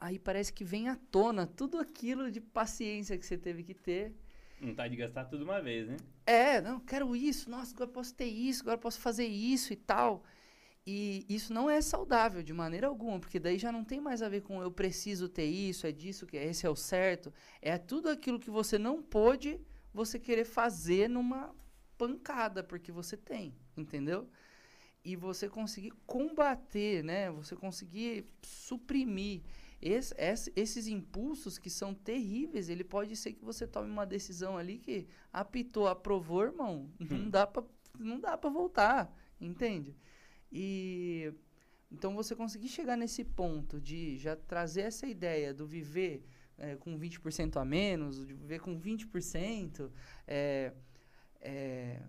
[0.00, 4.14] aí parece que vem à tona tudo aquilo de paciência que você teve que ter.
[4.60, 5.96] Não tá de gastar tudo uma vez, né?
[6.26, 10.24] É, não, quero isso, nossa, agora posso ter isso, agora posso fazer isso e tal.
[10.86, 14.28] E isso não é saudável de maneira alguma, porque daí já não tem mais a
[14.28, 17.32] ver com eu preciso ter isso, é disso que esse é o certo.
[17.60, 19.60] É tudo aquilo que você não pôde
[19.92, 21.54] você querer fazer numa
[21.98, 24.28] pancada, porque você tem, entendeu?
[25.04, 27.30] E você conseguir combater, né?
[27.30, 29.42] Você conseguir suprimir
[29.80, 32.68] esse- esse- esses impulsos que são terríveis.
[32.68, 36.90] Ele pode ser que você tome uma decisão ali que apitou, aprovou, irmão.
[37.26, 37.64] Não dá pra,
[37.98, 39.94] não dá pra voltar, entende?
[40.52, 41.32] E
[41.90, 46.24] então você conseguir chegar nesse ponto de já trazer essa ideia do viver
[46.56, 49.90] eh, com 20% a menos, de viver com 20%,
[50.26, 50.72] é,
[51.40, 52.02] é,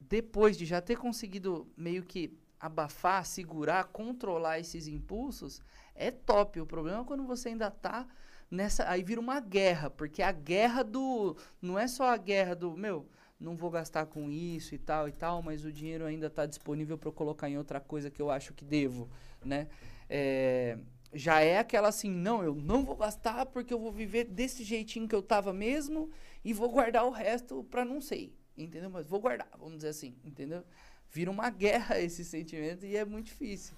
[0.00, 5.62] depois de já ter conseguido meio que abafar, segurar, controlar esses impulsos,
[5.94, 6.60] é top.
[6.60, 8.06] O problema é quando você ainda tá
[8.50, 8.88] nessa.
[8.88, 11.36] Aí vira uma guerra, porque a guerra do.
[11.60, 12.76] Não é só a guerra do.
[12.76, 13.08] Meu,
[13.40, 16.98] não vou gastar com isso e tal e tal, mas o dinheiro ainda está disponível
[16.98, 19.08] para colocar em outra coisa que eu acho que devo,
[19.42, 19.68] né?
[20.08, 20.76] É,
[21.12, 25.08] já é aquela assim, não, eu não vou gastar porque eu vou viver desse jeitinho
[25.08, 26.10] que eu tava mesmo
[26.44, 28.90] e vou guardar o resto para não sei, entendeu?
[28.90, 30.62] Mas vou guardar, vamos dizer assim, entendeu?
[31.10, 33.74] Vira uma guerra esse sentimento e é muito difícil.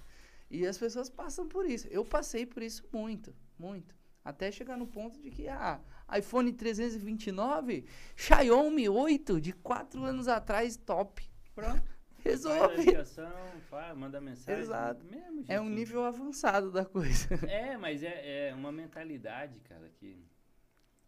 [0.49, 1.87] E as pessoas passam por isso.
[1.87, 3.95] Eu passei por isso muito, muito.
[4.23, 5.81] Até chegar no ponto de que, ah,
[6.17, 11.23] iPhone 329, Xiaomi 8 de 4 anos atrás, top.
[11.53, 11.91] Pronto.
[12.19, 12.85] Resolve.
[12.85, 13.33] Ligação,
[13.69, 14.61] fala, manda mensagem.
[14.61, 15.03] Exato.
[15.05, 17.27] Mesmo, É um nível avançado da coisa.
[17.49, 20.23] É, mas é, é uma mentalidade, cara, que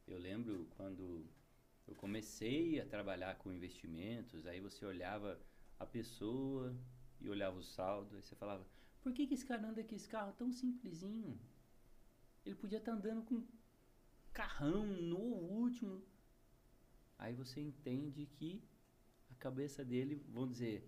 [0.08, 1.26] eu lembro quando
[1.88, 5.40] eu comecei a trabalhar com investimentos, aí você olhava
[5.80, 6.76] a pessoa
[7.20, 8.66] e olhava o saldo, aí você falava,
[9.02, 11.40] por que, que esse cara anda com esse carro tão simplesinho?
[12.46, 13.48] Ele podia estar andando com um
[14.34, 16.04] carrão novo, último.
[17.18, 18.64] Aí você entende que
[19.32, 20.88] a cabeça dele, vamos dizer,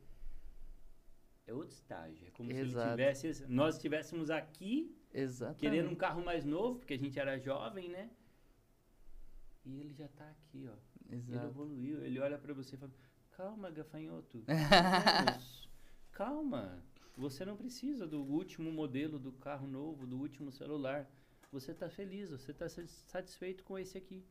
[1.45, 2.27] é outro estágio.
[2.27, 2.87] É como se Exato.
[2.87, 5.59] ele tivesse, nós estivéssemos aqui Exatamente.
[5.59, 8.11] querendo um carro mais novo, porque a gente era jovem, né?
[9.65, 10.75] E ele já tá aqui, ó.
[11.09, 11.47] Ele Exato.
[11.47, 12.91] evoluiu, ele olha pra você e fala:
[13.37, 14.43] Calma, gafanhoto.
[14.47, 15.69] Vamos.
[16.11, 16.83] Calma.
[17.15, 21.07] Você não precisa do último modelo do carro novo, do último celular.
[21.51, 24.25] Você tá feliz, você tá sa- satisfeito com esse aqui.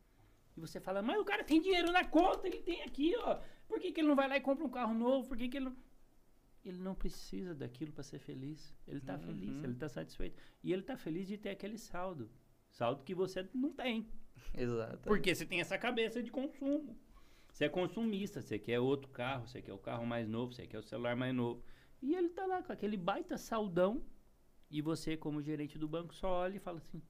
[0.56, 3.40] E você fala, mas o cara tem dinheiro na conta, ele tem aqui, ó.
[3.68, 5.28] Por que, que ele não vai lá e compra um carro novo?
[5.28, 5.76] Por que, que ele não.
[6.64, 8.74] Ele não precisa daquilo para ser feliz.
[8.88, 9.64] Ele tá feliz, Uhum.
[9.64, 10.36] ele tá satisfeito.
[10.64, 12.28] E ele tá feliz de ter aquele saldo.
[12.70, 14.08] Saldo que você não tem.
[14.54, 14.98] Exato.
[15.08, 16.98] Porque você tem essa cabeça de consumo.
[17.56, 20.78] Você é consumista, você quer outro carro, você quer o carro mais novo, você quer
[20.78, 21.64] o celular mais novo.
[22.02, 24.04] E ele tá lá com aquele baita saldão.
[24.70, 27.00] E você, como gerente do banco, só olha e fala assim: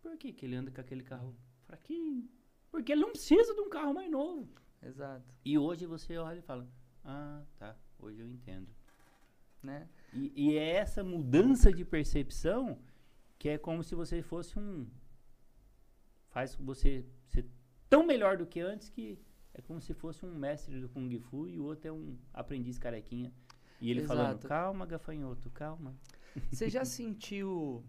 [0.00, 1.34] por que, que ele anda com aquele carro
[1.66, 2.30] fraquinho?
[2.70, 4.48] Porque ele não precisa de um carro mais novo.
[4.80, 5.34] Exato.
[5.44, 6.70] E hoje você olha e fala:
[7.04, 8.72] ah, tá, hoje eu entendo.
[9.60, 9.88] Né?
[10.14, 12.80] E, e é essa mudança de percepção
[13.36, 14.88] que é como se você fosse um.
[16.28, 17.44] Faz você ser
[17.90, 19.18] tão melhor do que antes que
[19.58, 22.78] é como se fosse um mestre do Kung Fu e o outro é um aprendiz
[22.78, 23.32] carequinha.
[23.80, 24.48] E ele falando: Exato.
[24.48, 25.94] calma, gafanhoto, calma.
[26.52, 27.84] Você já sentiu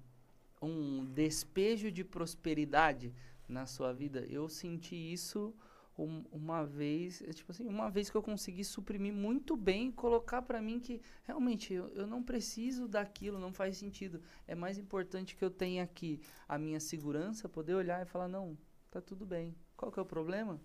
[0.62, 3.14] um despejo de prosperidade
[3.48, 4.26] na sua vida?
[4.28, 5.54] Eu senti isso
[5.98, 9.92] um- uma vez, é tipo assim, uma vez que eu consegui suprimir muito bem e
[9.92, 14.22] colocar pra mim que realmente eu, eu não preciso daquilo, não faz sentido.
[14.48, 18.58] É mais importante que eu tenha aqui a minha segurança, poder olhar e falar, não,
[18.90, 19.56] tá tudo bem.
[19.76, 20.60] Qual que é o problema?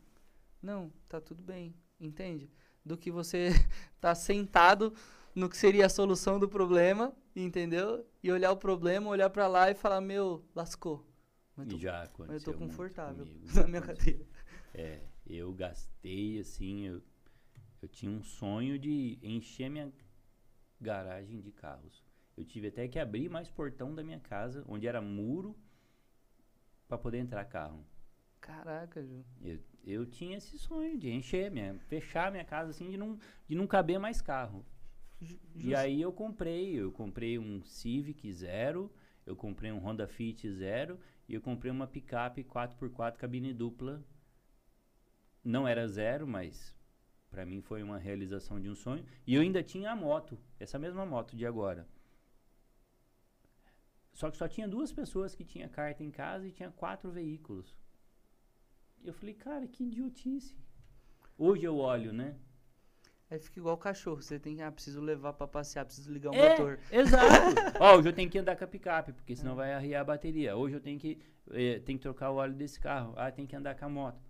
[0.65, 2.51] Não, tá tudo bem, entende?
[2.83, 3.51] Do que você
[4.01, 4.95] tá sentado
[5.35, 8.07] no que seria a solução do problema, entendeu?
[8.23, 11.07] E olhar o problema, olhar pra lá e falar, meu, lascou.
[11.55, 14.25] Mas tô, já mas eu tô confortável comigo, na minha cadeira.
[14.73, 17.03] É, eu gastei assim, eu,
[17.83, 19.93] eu tinha um sonho de encher minha
[20.81, 22.03] garagem de carros.
[22.35, 25.55] Eu tive até que abrir mais portão da minha casa, onde era muro,
[26.89, 27.85] para poder entrar carro.
[28.45, 29.25] Caraca, Ju.
[29.43, 33.55] Eu, eu tinha esse sonho de encher minha, fechar minha casa assim, de não, de
[33.55, 34.65] não caber mais carro.
[35.19, 38.93] Ju- E aí eu comprei, eu comprei um Civic zero,
[39.25, 44.05] eu comprei um Honda Fit zero e eu comprei uma picape 4x4 cabine dupla.
[45.43, 46.75] Não era zero, mas
[47.31, 49.07] pra mim foi uma realização de um sonho.
[49.27, 51.89] E eu ainda tinha a moto, essa mesma moto de agora.
[54.13, 57.75] Só que só tinha duas pessoas que tinha carta em casa e tinha quatro veículos.
[59.05, 60.57] Eu falei, cara, que idiotice.
[61.37, 62.37] Hoje eu olho, né?
[63.31, 66.31] Aí fica igual o cachorro, você tem que, ah, preciso levar pra passear, preciso ligar
[66.31, 66.79] o É, motor.
[66.91, 67.55] Exato.
[67.81, 70.57] Ó, hoje eu tenho que andar com a picape, porque senão vai arriar a bateria.
[70.57, 71.19] Hoje eu tenho que,
[71.51, 73.13] eh, tenho que trocar o óleo desse carro.
[73.17, 74.21] Ah, tem que andar com a moto.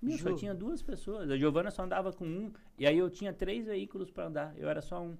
[0.00, 1.30] Meu, só tinha duas pessoas.
[1.30, 2.52] A Giovana só andava com um.
[2.78, 4.58] E aí eu tinha três veículos para andar.
[4.58, 5.16] Eu era só um.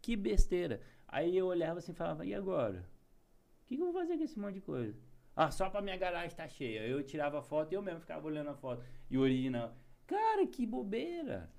[0.00, 0.80] Que besteira.
[1.08, 2.88] Aí eu olhava assim e falava, e agora?
[3.62, 4.96] O que, que eu vou fazer com esse monte de coisa?
[5.36, 6.80] Ah, só pra minha garagem tá cheia.
[6.86, 8.82] Eu tirava foto e eu mesmo ficava olhando a foto.
[9.10, 9.76] E o original.
[10.06, 11.50] Cara, que bobeira.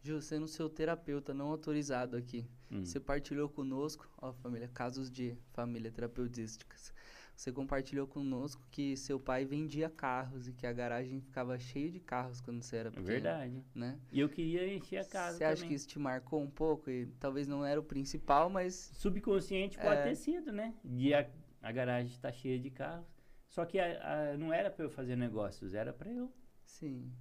[0.00, 2.84] Ju, sendo seu terapeuta não autorizado aqui, Hum.
[2.84, 6.92] você partilhou conosco, ó família, casos de família terapeutísticas.
[7.34, 11.98] Você compartilhou conosco que seu pai vendia carros e que a garagem ficava cheia de
[12.00, 13.06] carros quando você era É pequeno.
[13.06, 13.64] verdade.
[13.74, 13.98] Né?
[14.12, 16.88] E eu queria encher a casa Você acha que isso te marcou um pouco?
[16.90, 20.02] E talvez não era o principal, mas subconsciente pode É.
[20.04, 20.74] ter sido, né?
[20.84, 21.28] De a,
[21.62, 23.06] a garagem estar cheia de carros.
[23.48, 26.32] Só que a- a- não era para eu fazer negócios, era para eu.
[26.64, 27.12] sim.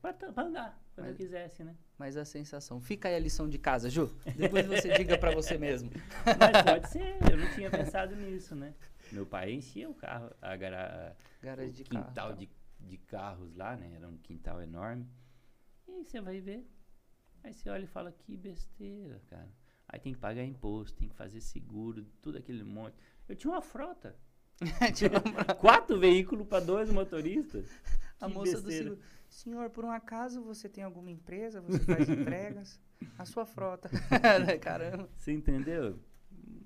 [0.00, 1.76] Pra andar, quando eu Mas- quisesse, né?
[1.96, 2.80] Mas a sensação.
[2.80, 4.08] Fica aí a lição de casa, Ju.
[4.36, 5.90] Depois você diga pra você mesmo.
[6.26, 8.74] Mas pode ser, eu não tinha pensado nisso, né?
[9.12, 12.28] Meu pai enchia o carro, a gara, Garagem o de quintal carro.
[12.30, 12.34] tá.
[12.34, 13.92] de, de carros lá, né?
[13.94, 15.06] Era um quintal enorme.
[15.86, 16.66] E aí você vai ver.
[17.44, 19.48] Aí você olha e fala, que besteira, cara.
[19.88, 22.96] Aí tem que pagar imposto, tem que fazer seguro, tudo aquele monte.
[23.32, 24.14] Eu tinha uma frota.
[25.58, 27.66] Quatro veículos para dois motoristas.
[28.20, 28.90] a Que moça do besteira.
[28.90, 29.08] seguro.
[29.26, 31.62] Senhor, por um acaso você tem alguma empresa?
[31.62, 32.78] Você faz entregas?
[33.16, 33.88] A sua frota.
[34.60, 35.08] Caramba.
[35.16, 35.98] Você entendeu?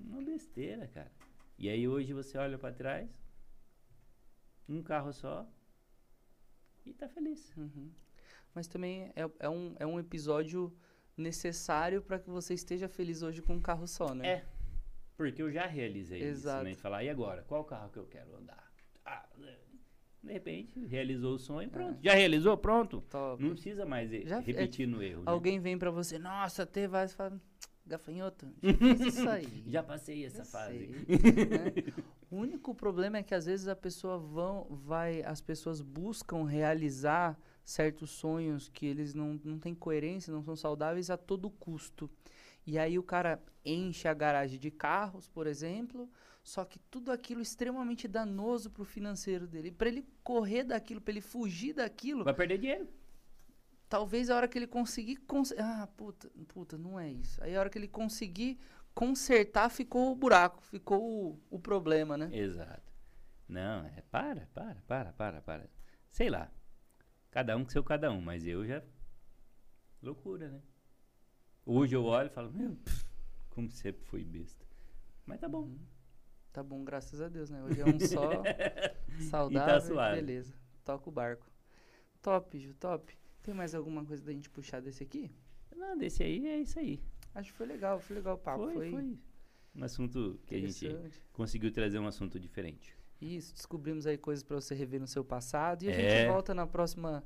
[0.09, 1.09] Uma besteira, cara.
[1.57, 3.09] E aí hoje você olha para trás,
[4.67, 5.49] um carro só
[6.85, 7.55] e tá feliz.
[7.55, 7.89] Uhum.
[8.53, 10.75] Mas também é, é, um, é um episódio
[11.15, 14.27] necessário para que você esteja feliz hoje com um carro só, né?
[14.27, 14.56] É.
[15.17, 16.67] Porque eu já realizei Exato.
[16.67, 16.81] isso, né?
[16.81, 17.43] Falar, e agora?
[17.47, 18.71] Qual carro que eu quero andar?
[19.03, 19.25] Ah,
[20.23, 21.97] de repente, realizou o sonho, pronto.
[22.03, 22.55] Já realizou?
[22.57, 23.01] Pronto.
[23.09, 23.41] Top.
[23.41, 25.19] Não precisa mais Já- é repetir no erro.
[25.23, 25.31] né?
[25.31, 27.39] Alguém vem pra você, nossa, teve vários, fala,
[27.85, 29.63] gafanhoto, já isso aí.
[29.65, 30.77] Já passei essa Eu fase.
[30.77, 30.87] sei,
[31.45, 31.93] né?
[32.29, 37.39] O único problema é que às vezes a pessoa vão, vai, as pessoas buscam realizar
[37.63, 42.09] certos sonhos que eles não, não têm coerência, não são saudáveis a todo custo.
[42.67, 46.07] E aí o cara enche a garagem de carros, por exemplo,
[46.43, 49.71] só que tudo aquilo extremamente danoso pro financeiro dele.
[49.71, 52.87] Para ele correr daquilo, para ele fugir daquilo, Vai perder dinheiro.
[53.89, 55.15] talvez a hora que ele conseguir.
[55.17, 57.41] cons- Ah, puta, puta, não é isso.
[57.43, 58.59] Aí a hora que ele conseguir
[58.93, 61.01] consertar, ficou o buraco, ficou
[61.31, 62.29] o, o problema, né?
[62.33, 62.91] Exato.
[63.47, 65.69] Não, é para, para, para, para, para.
[66.11, 66.51] Sei lá.
[67.31, 68.81] Cada um com seu cada um, mas eu já.
[70.01, 70.61] Loucura, né?
[71.69, 73.05] Hoje eu olho e falo, meu, pff,
[73.49, 74.65] como sempre fui besta.
[75.25, 75.63] Mas tá bom.
[75.63, 75.77] Uhum.
[76.53, 77.61] Tá bom, graças a Deus, né?
[77.63, 78.41] Hoje é um só,
[79.29, 80.15] saudável, E tá suave.
[80.21, 80.53] beleza.
[80.85, 81.45] Toca o barco.
[82.21, 83.13] Top, Ju, top.
[83.43, 85.29] Tem mais alguma coisa da gente puxar desse aqui?
[85.75, 87.01] Não, desse aí é isso aí.
[87.35, 88.63] Acho que foi legal, foi legal o papo.
[88.63, 89.17] foi, Foi, foi.
[89.75, 90.89] Um assunto que a gente
[91.33, 92.95] conseguiu trazer um assunto diferente.
[93.21, 96.09] Isso, descobrimos aí coisas pra você rever no seu passado e a É.
[96.23, 97.23] gente volta na próxima,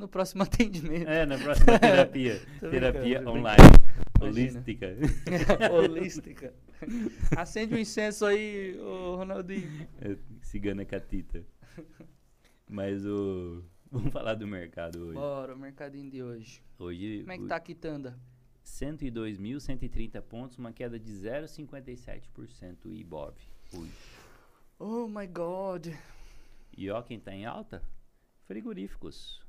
[0.00, 1.08] no próximo atendimento.
[1.08, 2.40] É, na próxima terapia.
[2.58, 3.62] Terapia online.
[4.20, 4.86] Holística.
[5.72, 6.54] Holística.
[7.36, 9.86] Acende um incenso aí, ô Ronaldinho.
[10.00, 11.44] É, Cigana catita.
[12.68, 13.62] Mas o.
[13.92, 15.14] Vamos falar do mercado hoje.
[15.14, 16.62] Bora, o mercadinho de hoje.
[16.78, 17.20] Hoje.
[17.20, 18.18] Como é que o- tá a quitanda?
[18.64, 23.34] 102.130 pontos, uma queda de 0,57% o Ibov
[23.74, 23.92] hoje.
[24.78, 25.88] Oh my god.
[26.76, 27.82] E ó, quem tá em alta?
[28.46, 29.42] Frigoríficos.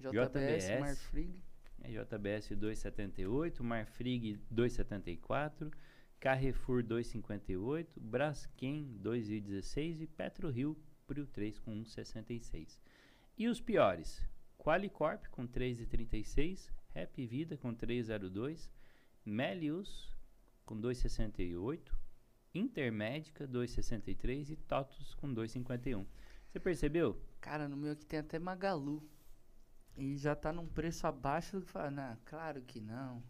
[0.00, 0.80] JBS, JBS.
[0.80, 1.42] Marfrig.
[1.82, 5.72] É JBS 2,78, Marfrig 2,74,
[6.18, 10.76] Carrefour 2,58, Braskem 2,16 e PetroRio
[11.06, 12.78] Prio 3 com 1,66.
[13.36, 14.24] E os piores?
[14.58, 18.68] Qualicorp com 3,36, Rap Vida com 3,02,
[19.24, 20.14] Melius
[20.64, 21.92] com 2,68,
[22.54, 26.06] Intermédica 2,63 e TOTUS com 2,51.
[26.46, 27.20] Você percebeu?
[27.40, 29.02] Cara, no meu aqui tem até Magalu.
[29.96, 31.90] E já tá num preço abaixo do que fala.
[31.90, 33.22] Não, claro que não.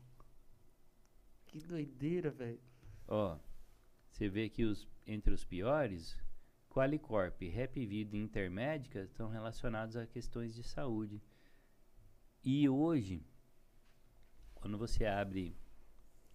[1.47, 2.61] Que doideira, velho.
[3.09, 3.39] Ó,
[4.11, 6.17] você vê que os, entre os piores,
[6.69, 11.21] Qualicorp, Rap Vida e Intermédica estão relacionados a questões de saúde.
[12.45, 13.25] E hoje,
[14.55, 15.57] quando você abre.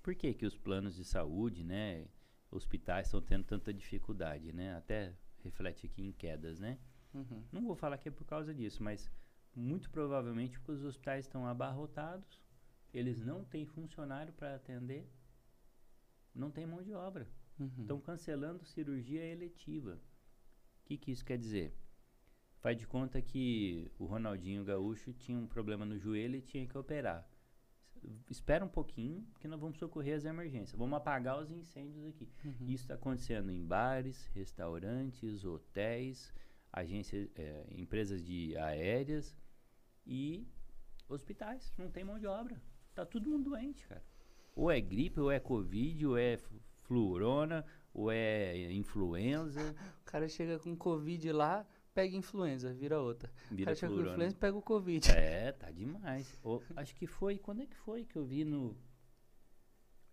[0.01, 2.07] Por que, que os planos de saúde, né?
[2.51, 4.75] Hospitais estão tendo tanta dificuldade, né?
[4.75, 6.77] Até reflete aqui em quedas, né?
[7.13, 7.43] Uhum.
[7.51, 9.09] Não vou falar que é por causa disso, mas
[9.55, 12.43] muito provavelmente porque os hospitais estão abarrotados,
[12.93, 15.09] eles não têm funcionário para atender,
[16.33, 17.27] não tem mão de obra.
[17.59, 17.71] Uhum.
[17.79, 19.99] Estão cancelando cirurgia eletiva.
[20.81, 21.73] O que, que isso quer dizer?
[22.59, 26.77] Faz de conta que o Ronaldinho Gaúcho tinha um problema no joelho e tinha que
[26.77, 27.27] operar.
[28.29, 30.77] Espera um pouquinho, que nós vamos socorrer as emergências.
[30.77, 32.29] Vamos apagar os incêndios aqui.
[32.43, 32.67] Uhum.
[32.67, 36.33] Isso está acontecendo em bares, restaurantes, hotéis,
[36.71, 39.35] agências, eh, empresas de aéreas
[40.05, 40.47] e
[41.09, 41.73] hospitais.
[41.77, 42.61] Não tem mão de obra.
[42.93, 44.03] Tá todo mundo doente, cara.
[44.55, 49.75] Ou é gripe, ou é covid, ou é flu- flurona, ou é influenza.
[50.01, 53.29] O cara chega com Covid lá, pega influenza, vira outra.
[53.51, 55.11] O Vira cara chega com influenza, pega o Covid.
[55.11, 56.39] É, tá demais.
[56.43, 57.37] Ô, acho que foi.
[57.37, 58.77] Quando é que foi que eu vi no.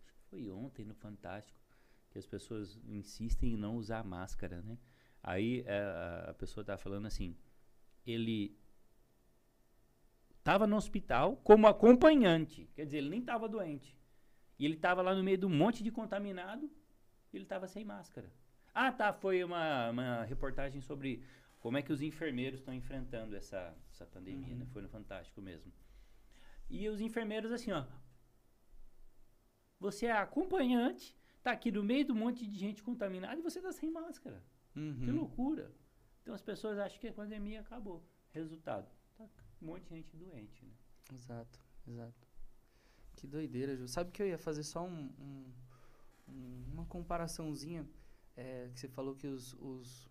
[0.05, 1.59] Acho que foi ontem no Fantástico.
[2.11, 4.77] Que as pessoas insistem em não usar máscara, né?
[5.23, 7.37] Aí é, a, a pessoa tá falando assim.
[8.05, 8.59] Ele
[10.43, 12.69] tava no hospital como acompanhante.
[12.75, 13.97] Quer dizer, ele nem tava doente.
[14.59, 16.71] E ele tava lá no meio de um monte de contaminado
[17.33, 18.31] e ele tava sem máscara.
[18.75, 19.13] Ah, tá.
[19.13, 21.25] Foi uma, uma reportagem sobre
[21.61, 24.61] como é que os enfermeiros estão enfrentando essa, essa pandemia, Uhum.
[24.61, 24.67] né?
[24.73, 25.73] Foi no Fantástico mesmo.
[26.71, 27.85] E os enfermeiros assim, ó.
[29.79, 33.73] Você é acompanhante, tá aqui no meio do monte de gente contaminada e você tá
[33.73, 34.43] sem máscara.
[34.73, 35.15] Que Uhum.
[35.17, 35.71] loucura.
[36.23, 38.03] Então as pessoas acham que a pandemia acabou.
[38.31, 38.89] Resultado,
[39.63, 40.73] um monte de gente doente, né?
[41.15, 42.27] Exato, exato.
[43.17, 43.87] Que doideira, Ju.
[43.89, 45.53] Sabe que eu ia fazer só um, um-
[46.29, 47.87] um- uma comparaçãozinha
[48.37, 50.09] é, que você falou que os, os,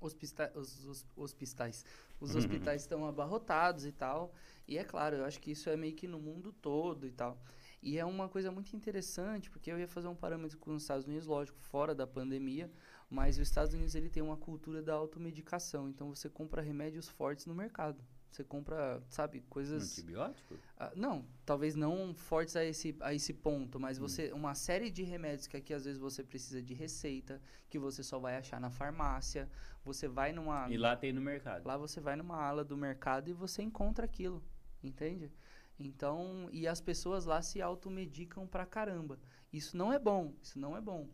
[0.00, 1.84] hospista- os, os hospitais,
[2.20, 4.32] os hospitais estão abarrotados e tal.
[4.68, 7.40] E é claro, eu acho que isso é meio que no mundo todo e tal.
[7.82, 11.06] E é uma coisa muito interessante, porque eu ia fazer um parâmetro com os Estados
[11.06, 12.70] Unidos, lógico, fora da pandemia,
[13.08, 15.88] mas os Estados Unidos ele tem uma cultura da automedicação.
[15.88, 18.02] Então você compra remédios fortes no mercado.
[18.36, 19.92] Você compra, sabe, coisas.
[19.98, 20.58] antibiótico?
[20.76, 23.80] Ah, não, talvez não fortes a esse, a esse ponto, Hum.
[23.80, 27.78] mas você uma série de remédios que aqui às vezes você precisa de receita, que
[27.78, 29.48] você só vai achar na farmácia.
[29.86, 31.66] Você vai numa E lá tem no mercado.
[31.66, 34.44] lá você vai numa ala do mercado e você encontra aquilo,
[34.84, 35.32] entende?
[35.78, 39.18] Então, e as pessoas lá se automedicam pra caramba.
[39.50, 41.08] Isso não é bom, isso não é bom.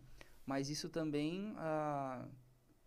[0.45, 2.27] Mas isso também, ah,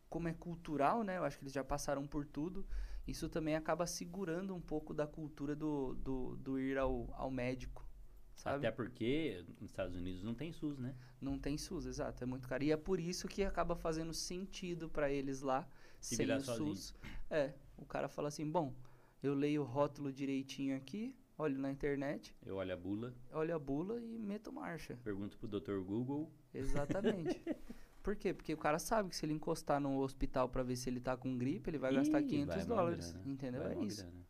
[0.10, 1.20] como é cultural, né?
[1.20, 2.68] Eu acho que eles já passaram por tudo.
[3.08, 7.88] Isso também acaba segurando um pouco da cultura do, do, do ir ao, ao médico,
[8.34, 8.66] sabe?
[8.66, 10.96] Até porque nos Estados Unidos não tem SUS, né?
[11.22, 12.24] Não tem SUS, exato.
[12.24, 12.64] É muito caro.
[12.64, 15.68] E é por isso que acaba fazendo sentido pra eles lá,
[16.00, 16.76] Se sem o sozinho.
[16.76, 16.96] SUS.
[17.30, 18.74] É, o cara fala assim, bom,
[19.22, 23.60] eu leio o rótulo direitinho aqui, olho na internet, Eu olho a bula, olho a
[23.60, 24.98] bula e meto marcha.
[25.04, 25.80] pergunto pro Dr.
[25.84, 26.32] Google.
[26.54, 27.40] Exatamente.
[28.06, 28.36] Por quê?
[28.36, 31.18] Porque o cara sabe que se ele encostar no hospital pra ver se ele tá
[31.18, 33.12] com gripe, ele vai gastar Ih, 500 vai dólares.
[33.12, 33.64] grana, Entendeu?
[33.64, 34.04] É isso.
[34.04, 34.26] grana.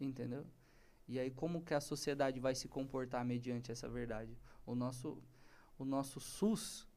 [0.00, 0.46] Entendeu?
[1.06, 4.36] E aí como que a sociedade vai se comportar mediante essa verdade?
[4.66, 5.22] O nosso
[5.78, 6.88] o nosso SUS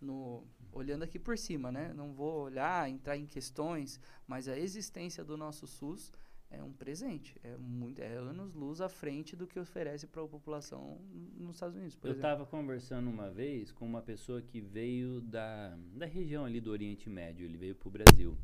[0.00, 1.92] no olhando aqui por cima, né?
[1.94, 6.10] Não vou olhar, entrar em questões, mas a existência do nosso SUS
[6.50, 10.28] é um presente, é muito é anos luz à frente do que oferece para a
[10.28, 11.00] população
[11.36, 16.06] nos Estados Unidos, Eu estava conversando uma vez com uma pessoa que veio da, da
[16.06, 18.38] região ali do Oriente Médio, ele veio pro Brasil.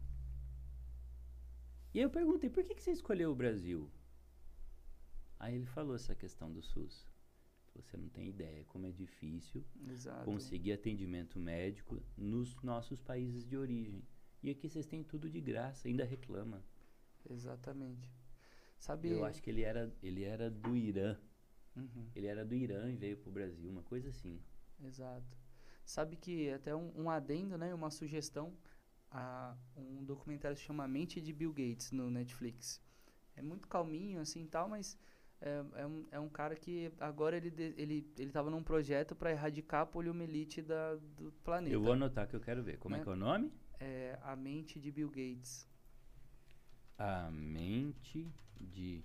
[1.92, 3.90] E aí eu perguntei, por que, que você escolheu o Brasil?
[5.38, 7.08] Aí ele falou essa questão do SUS.
[7.74, 10.24] Você não tem ideia como é difícil Exato.
[10.24, 14.04] conseguir atendimento médico nos nossos países de origem.
[14.42, 16.62] E aqui vocês têm tudo de graça, ainda reclama.
[17.28, 18.08] Exatamente.
[18.78, 19.10] Sabe?
[19.10, 21.16] Eu acho que ele era, ele era do Irã.
[21.76, 22.08] Uhum.
[22.14, 24.40] Ele era do Irã e veio pro Brasil, uma coisa assim.
[24.82, 25.36] Exato.
[25.84, 28.56] Sabe que até um, um adendo, né, uma sugestão,
[29.10, 32.80] a, um documentário se chama Mente de Bill Gates no Netflix.
[33.36, 34.96] É muito calminho assim, tal, mas
[35.40, 39.14] é, é, um, é um cara que agora ele de- ele ele estava num projeto
[39.14, 41.74] para erradicar a poliomielite da, do planeta.
[41.74, 42.78] Eu vou anotar que eu quero ver.
[42.78, 43.04] Como é Né?
[43.04, 43.52] que é o nome?
[43.78, 45.66] É a Mente de Bill Gates.
[47.02, 48.30] A mente
[48.60, 49.02] de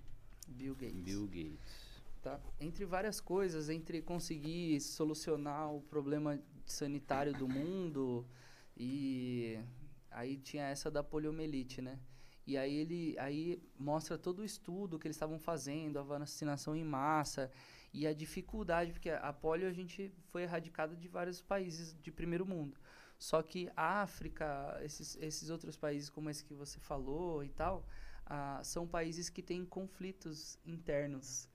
[0.50, 1.02] Bill Gates.
[1.02, 2.02] Bill Gates.
[2.22, 2.41] tá?
[2.60, 8.26] Entre várias coisas, entre conseguir solucionar o problema sanitário do mundo
[8.76, 9.58] e
[10.12, 11.98] aí tinha essa da poliomielite, né?
[12.46, 16.84] E aí ele aí mostra todo o estudo que eles estavam fazendo, a vacinação em
[16.84, 17.50] massa
[17.93, 22.46] e a dificuldade, porque a polio a gente foi erradicada de vários países de primeiro
[22.46, 22.78] mundo.
[23.18, 27.88] Só que a África, esses, esses outros países como esse que você falou e tal,
[28.26, 31.49] ah, são países que têm conflitos internos.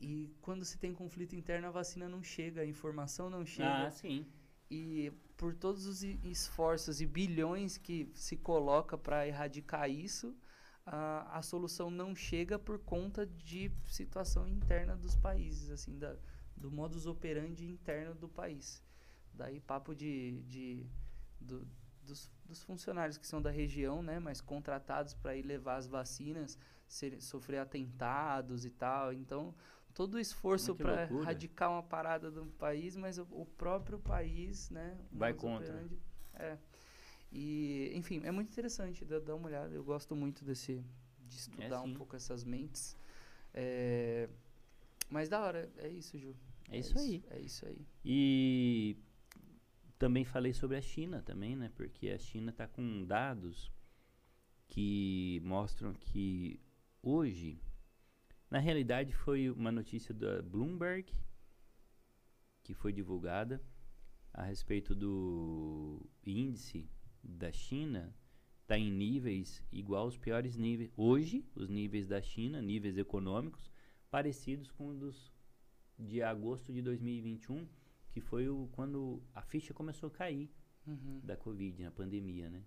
[0.00, 3.86] E quando se tem conflito interno, a vacina não chega, a informação não chega.
[3.86, 4.26] Ah, sim.
[4.70, 10.36] E por todos os esforços e bilhões que se coloca para erradicar isso,
[10.84, 16.16] a, a solução não chega por conta de situação interna dos países, assim, da,
[16.56, 18.82] do modus operandi interno do país.
[19.38, 20.84] Daí papo de, de
[21.40, 21.66] do-
[22.02, 26.58] dos, dos funcionários que são da região, né, mas contratados para ir levar as vacinas,
[26.88, 29.12] ser, sofrer atentados e tal.
[29.12, 29.54] Então,
[29.94, 34.98] todo o esforço para erradicar uma parada do país, mas o, o próprio país, né,
[35.12, 35.68] Vai contra.
[35.72, 35.98] operandi-
[36.34, 36.58] É.
[37.30, 39.72] E, enfim, é muito interessante dar, dar uma olhada.
[39.74, 40.82] Eu gosto muito desse
[41.28, 41.94] de estudar um sim.
[41.94, 42.96] pouco essas mentes.
[43.52, 44.28] É,
[45.10, 46.34] mas da hora, é isso, Ju.
[46.70, 47.22] É isso aí.
[47.30, 47.86] É isso aí.
[48.04, 48.96] E
[49.98, 51.70] também falei sobre a China também, né?
[51.74, 53.70] Porque a China está com dados
[54.68, 56.60] que mostram que
[57.02, 57.60] hoje,
[58.50, 61.12] na realidade foi uma notícia da Bloomberg
[62.62, 63.62] que foi divulgada
[64.32, 66.88] a respeito do índice
[67.22, 68.14] da China
[68.60, 73.72] está em níveis igual aos piores níveis hoje os níveis da China níveis econômicos
[74.10, 75.32] parecidos com os
[75.98, 77.66] de agosto de 2021
[78.10, 80.50] que foi o, quando a ficha começou a cair
[80.88, 81.20] Uhum.
[81.22, 82.64] da Covid, na pandemia, né?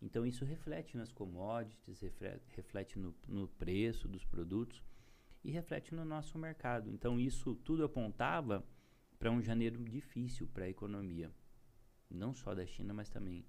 [0.00, 4.80] Então isso reflete nas commodities, reflete, reflete no, no preço dos produtos
[5.42, 6.88] e reflete no nosso mercado.
[6.88, 8.64] Então isso tudo apontava
[9.18, 11.32] para um janeiro difícil para a economia,
[12.08, 13.44] não só da China, mas também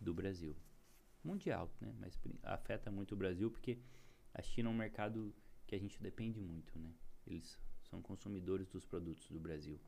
[0.00, 0.56] do Brasil.
[1.22, 1.94] Mundial, né?
[2.00, 3.78] Mas afeta muito o Brasil porque
[4.32, 5.32] a China é um mercado
[5.64, 6.92] que a gente depende muito, né?
[7.24, 9.80] Eles são consumidores dos produtos do Brasil.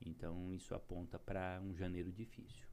[0.00, 2.66] Então isso aponta para um janeiro difícil.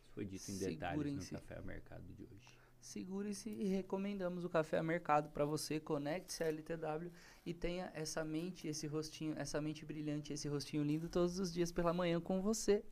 [0.00, 4.78] Isso foi dito em detalhes no Café Mercado de hoje segure-se e recomendamos o Café
[4.78, 5.78] a Mercado para você.
[5.78, 7.10] Conecte-se à LTW
[7.46, 11.70] e tenha essa mente, esse rostinho, essa mente brilhante, esse rostinho lindo todos os dias
[11.70, 12.84] pela manhã com você.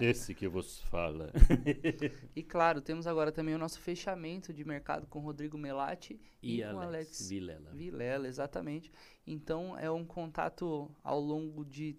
[0.00, 1.32] Esse que vos fala.
[2.36, 6.62] e claro, temos agora também o nosso fechamento de mercado com Rodrigo Melati e, e
[6.62, 7.70] com Alex, Alex Vilela.
[7.72, 8.92] Vilela, exatamente.
[9.26, 11.96] Então é um contato ao longo de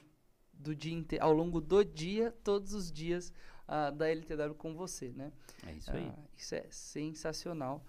[0.53, 3.33] do dia ao longo do dia, todos os dias
[3.67, 5.31] uh, da LTW com você, né?
[5.65, 6.07] É isso aí.
[6.07, 7.85] Uh, isso é sensacional.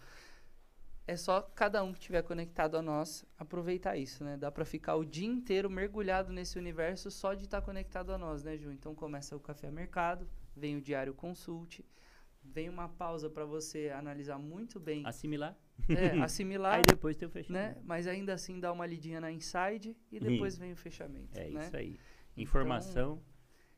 [1.07, 4.37] É só cada um que estiver conectado a nós aproveitar isso, né?
[4.37, 8.19] Dá para ficar o dia inteiro mergulhado nesse universo só de estar tá conectado a
[8.19, 8.73] nós, né, Ju?
[8.73, 11.85] Então começa o Café Mercado, vem o Diário Consulte,
[12.43, 15.07] vem uma pausa para você analisar muito bem.
[15.07, 15.57] Assimilar.
[15.89, 16.77] É, assimilar.
[16.77, 17.77] aí depois tem o fechamento.
[17.77, 17.83] Né?
[17.85, 21.39] Mas ainda assim dá uma lidinha na inside e depois vem o fechamento.
[21.39, 21.65] É né?
[21.65, 22.01] isso aí.
[22.37, 23.13] Informação.
[23.13, 23.36] Então,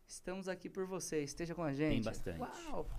[0.08, 1.22] Estamos aqui por você.
[1.22, 1.90] Esteja com a gente.
[1.90, 2.40] Tem bastante.
[2.40, 2.90] Uau!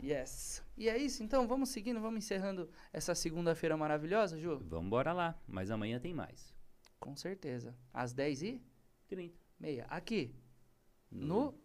[0.00, 0.62] Yes.
[0.76, 4.58] E é isso, então vamos seguindo, vamos encerrando essa segunda-feira maravilhosa, Ju?
[4.58, 6.54] Vamos embora lá, mas amanhã tem mais.
[7.00, 7.74] Com certeza.
[7.92, 8.62] Às 10 e?
[9.08, 9.36] 30.
[9.58, 9.86] Meia.
[9.88, 10.36] Aqui?
[11.10, 11.64] No, no?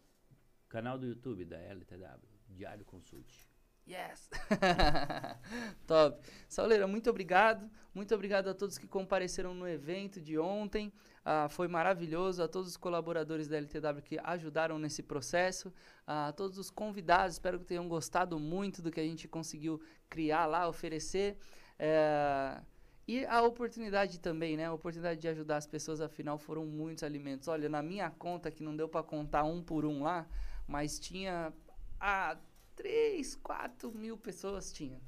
[0.68, 3.53] canal do YouTube da LTW, Diário Consulte.
[3.88, 4.30] Yes!
[5.86, 6.20] Top.
[6.48, 7.70] Sauleira, muito obrigado.
[7.94, 10.92] Muito obrigado a todos que compareceram no evento de ontem.
[11.24, 12.42] Ah, foi maravilhoso.
[12.42, 15.72] A todos os colaboradores da LTW que ajudaram nesse processo.
[16.08, 20.46] A todos os convidados, espero que tenham gostado muito do que a gente conseguiu criar
[20.46, 21.38] lá, oferecer.
[21.78, 22.62] É,
[23.06, 24.66] e a oportunidade também, né?
[24.66, 27.50] A oportunidade de ajudar as pessoas, afinal, foram muitos alimentos.
[27.50, 30.26] Olha, na minha conta, que não deu para contar um por um lá,
[30.66, 31.54] mas tinha.
[32.00, 32.38] Ah,
[32.76, 35.02] 3, 4 mil pessoas tinha.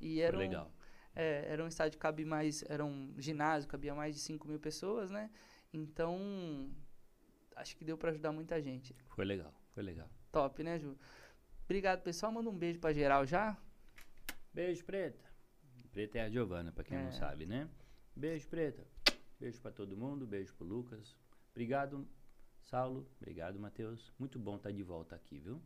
[0.00, 0.72] E era legal.
[1.14, 4.60] É, era um estádio que cabia mais, era um ginásio, cabia mais de 5 mil
[4.60, 5.30] pessoas, né?
[5.72, 6.70] Então,
[7.56, 8.94] acho que deu para ajudar muita gente.
[9.08, 10.08] Foi legal, foi legal.
[10.30, 10.96] Top, né, Ju?
[11.64, 12.32] Obrigado, pessoal.
[12.32, 13.56] Manda um beijo para geral já.
[14.54, 15.28] Beijo, Preta.
[15.90, 17.02] Preta é a Giovana, para quem é.
[17.02, 17.68] não sabe, né?
[18.14, 18.86] Beijo, Preta.
[19.38, 21.16] Beijo para todo mundo, beijo pro Lucas.
[21.50, 22.08] Obrigado,
[22.62, 23.08] Saulo.
[23.20, 24.12] Obrigado, Matheus.
[24.18, 25.60] Muito bom estar tá de volta aqui, viu?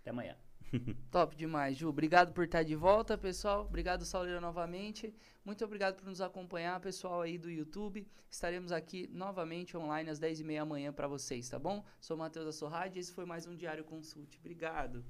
[0.00, 0.36] Até amanhã.
[1.10, 1.88] Top demais, Ju.
[1.88, 3.62] Obrigado por estar de volta, pessoal.
[3.62, 5.14] Obrigado, Sauleira, novamente.
[5.44, 8.06] Muito obrigado por nos acompanhar, pessoal aí do YouTube.
[8.30, 11.84] Estaremos aqui novamente online às 10h30 amanhã para vocês, tá bom?
[12.00, 14.38] Sou Matheus Assorrade e esse foi mais um Diário Consulte.
[14.38, 15.04] Obrigado.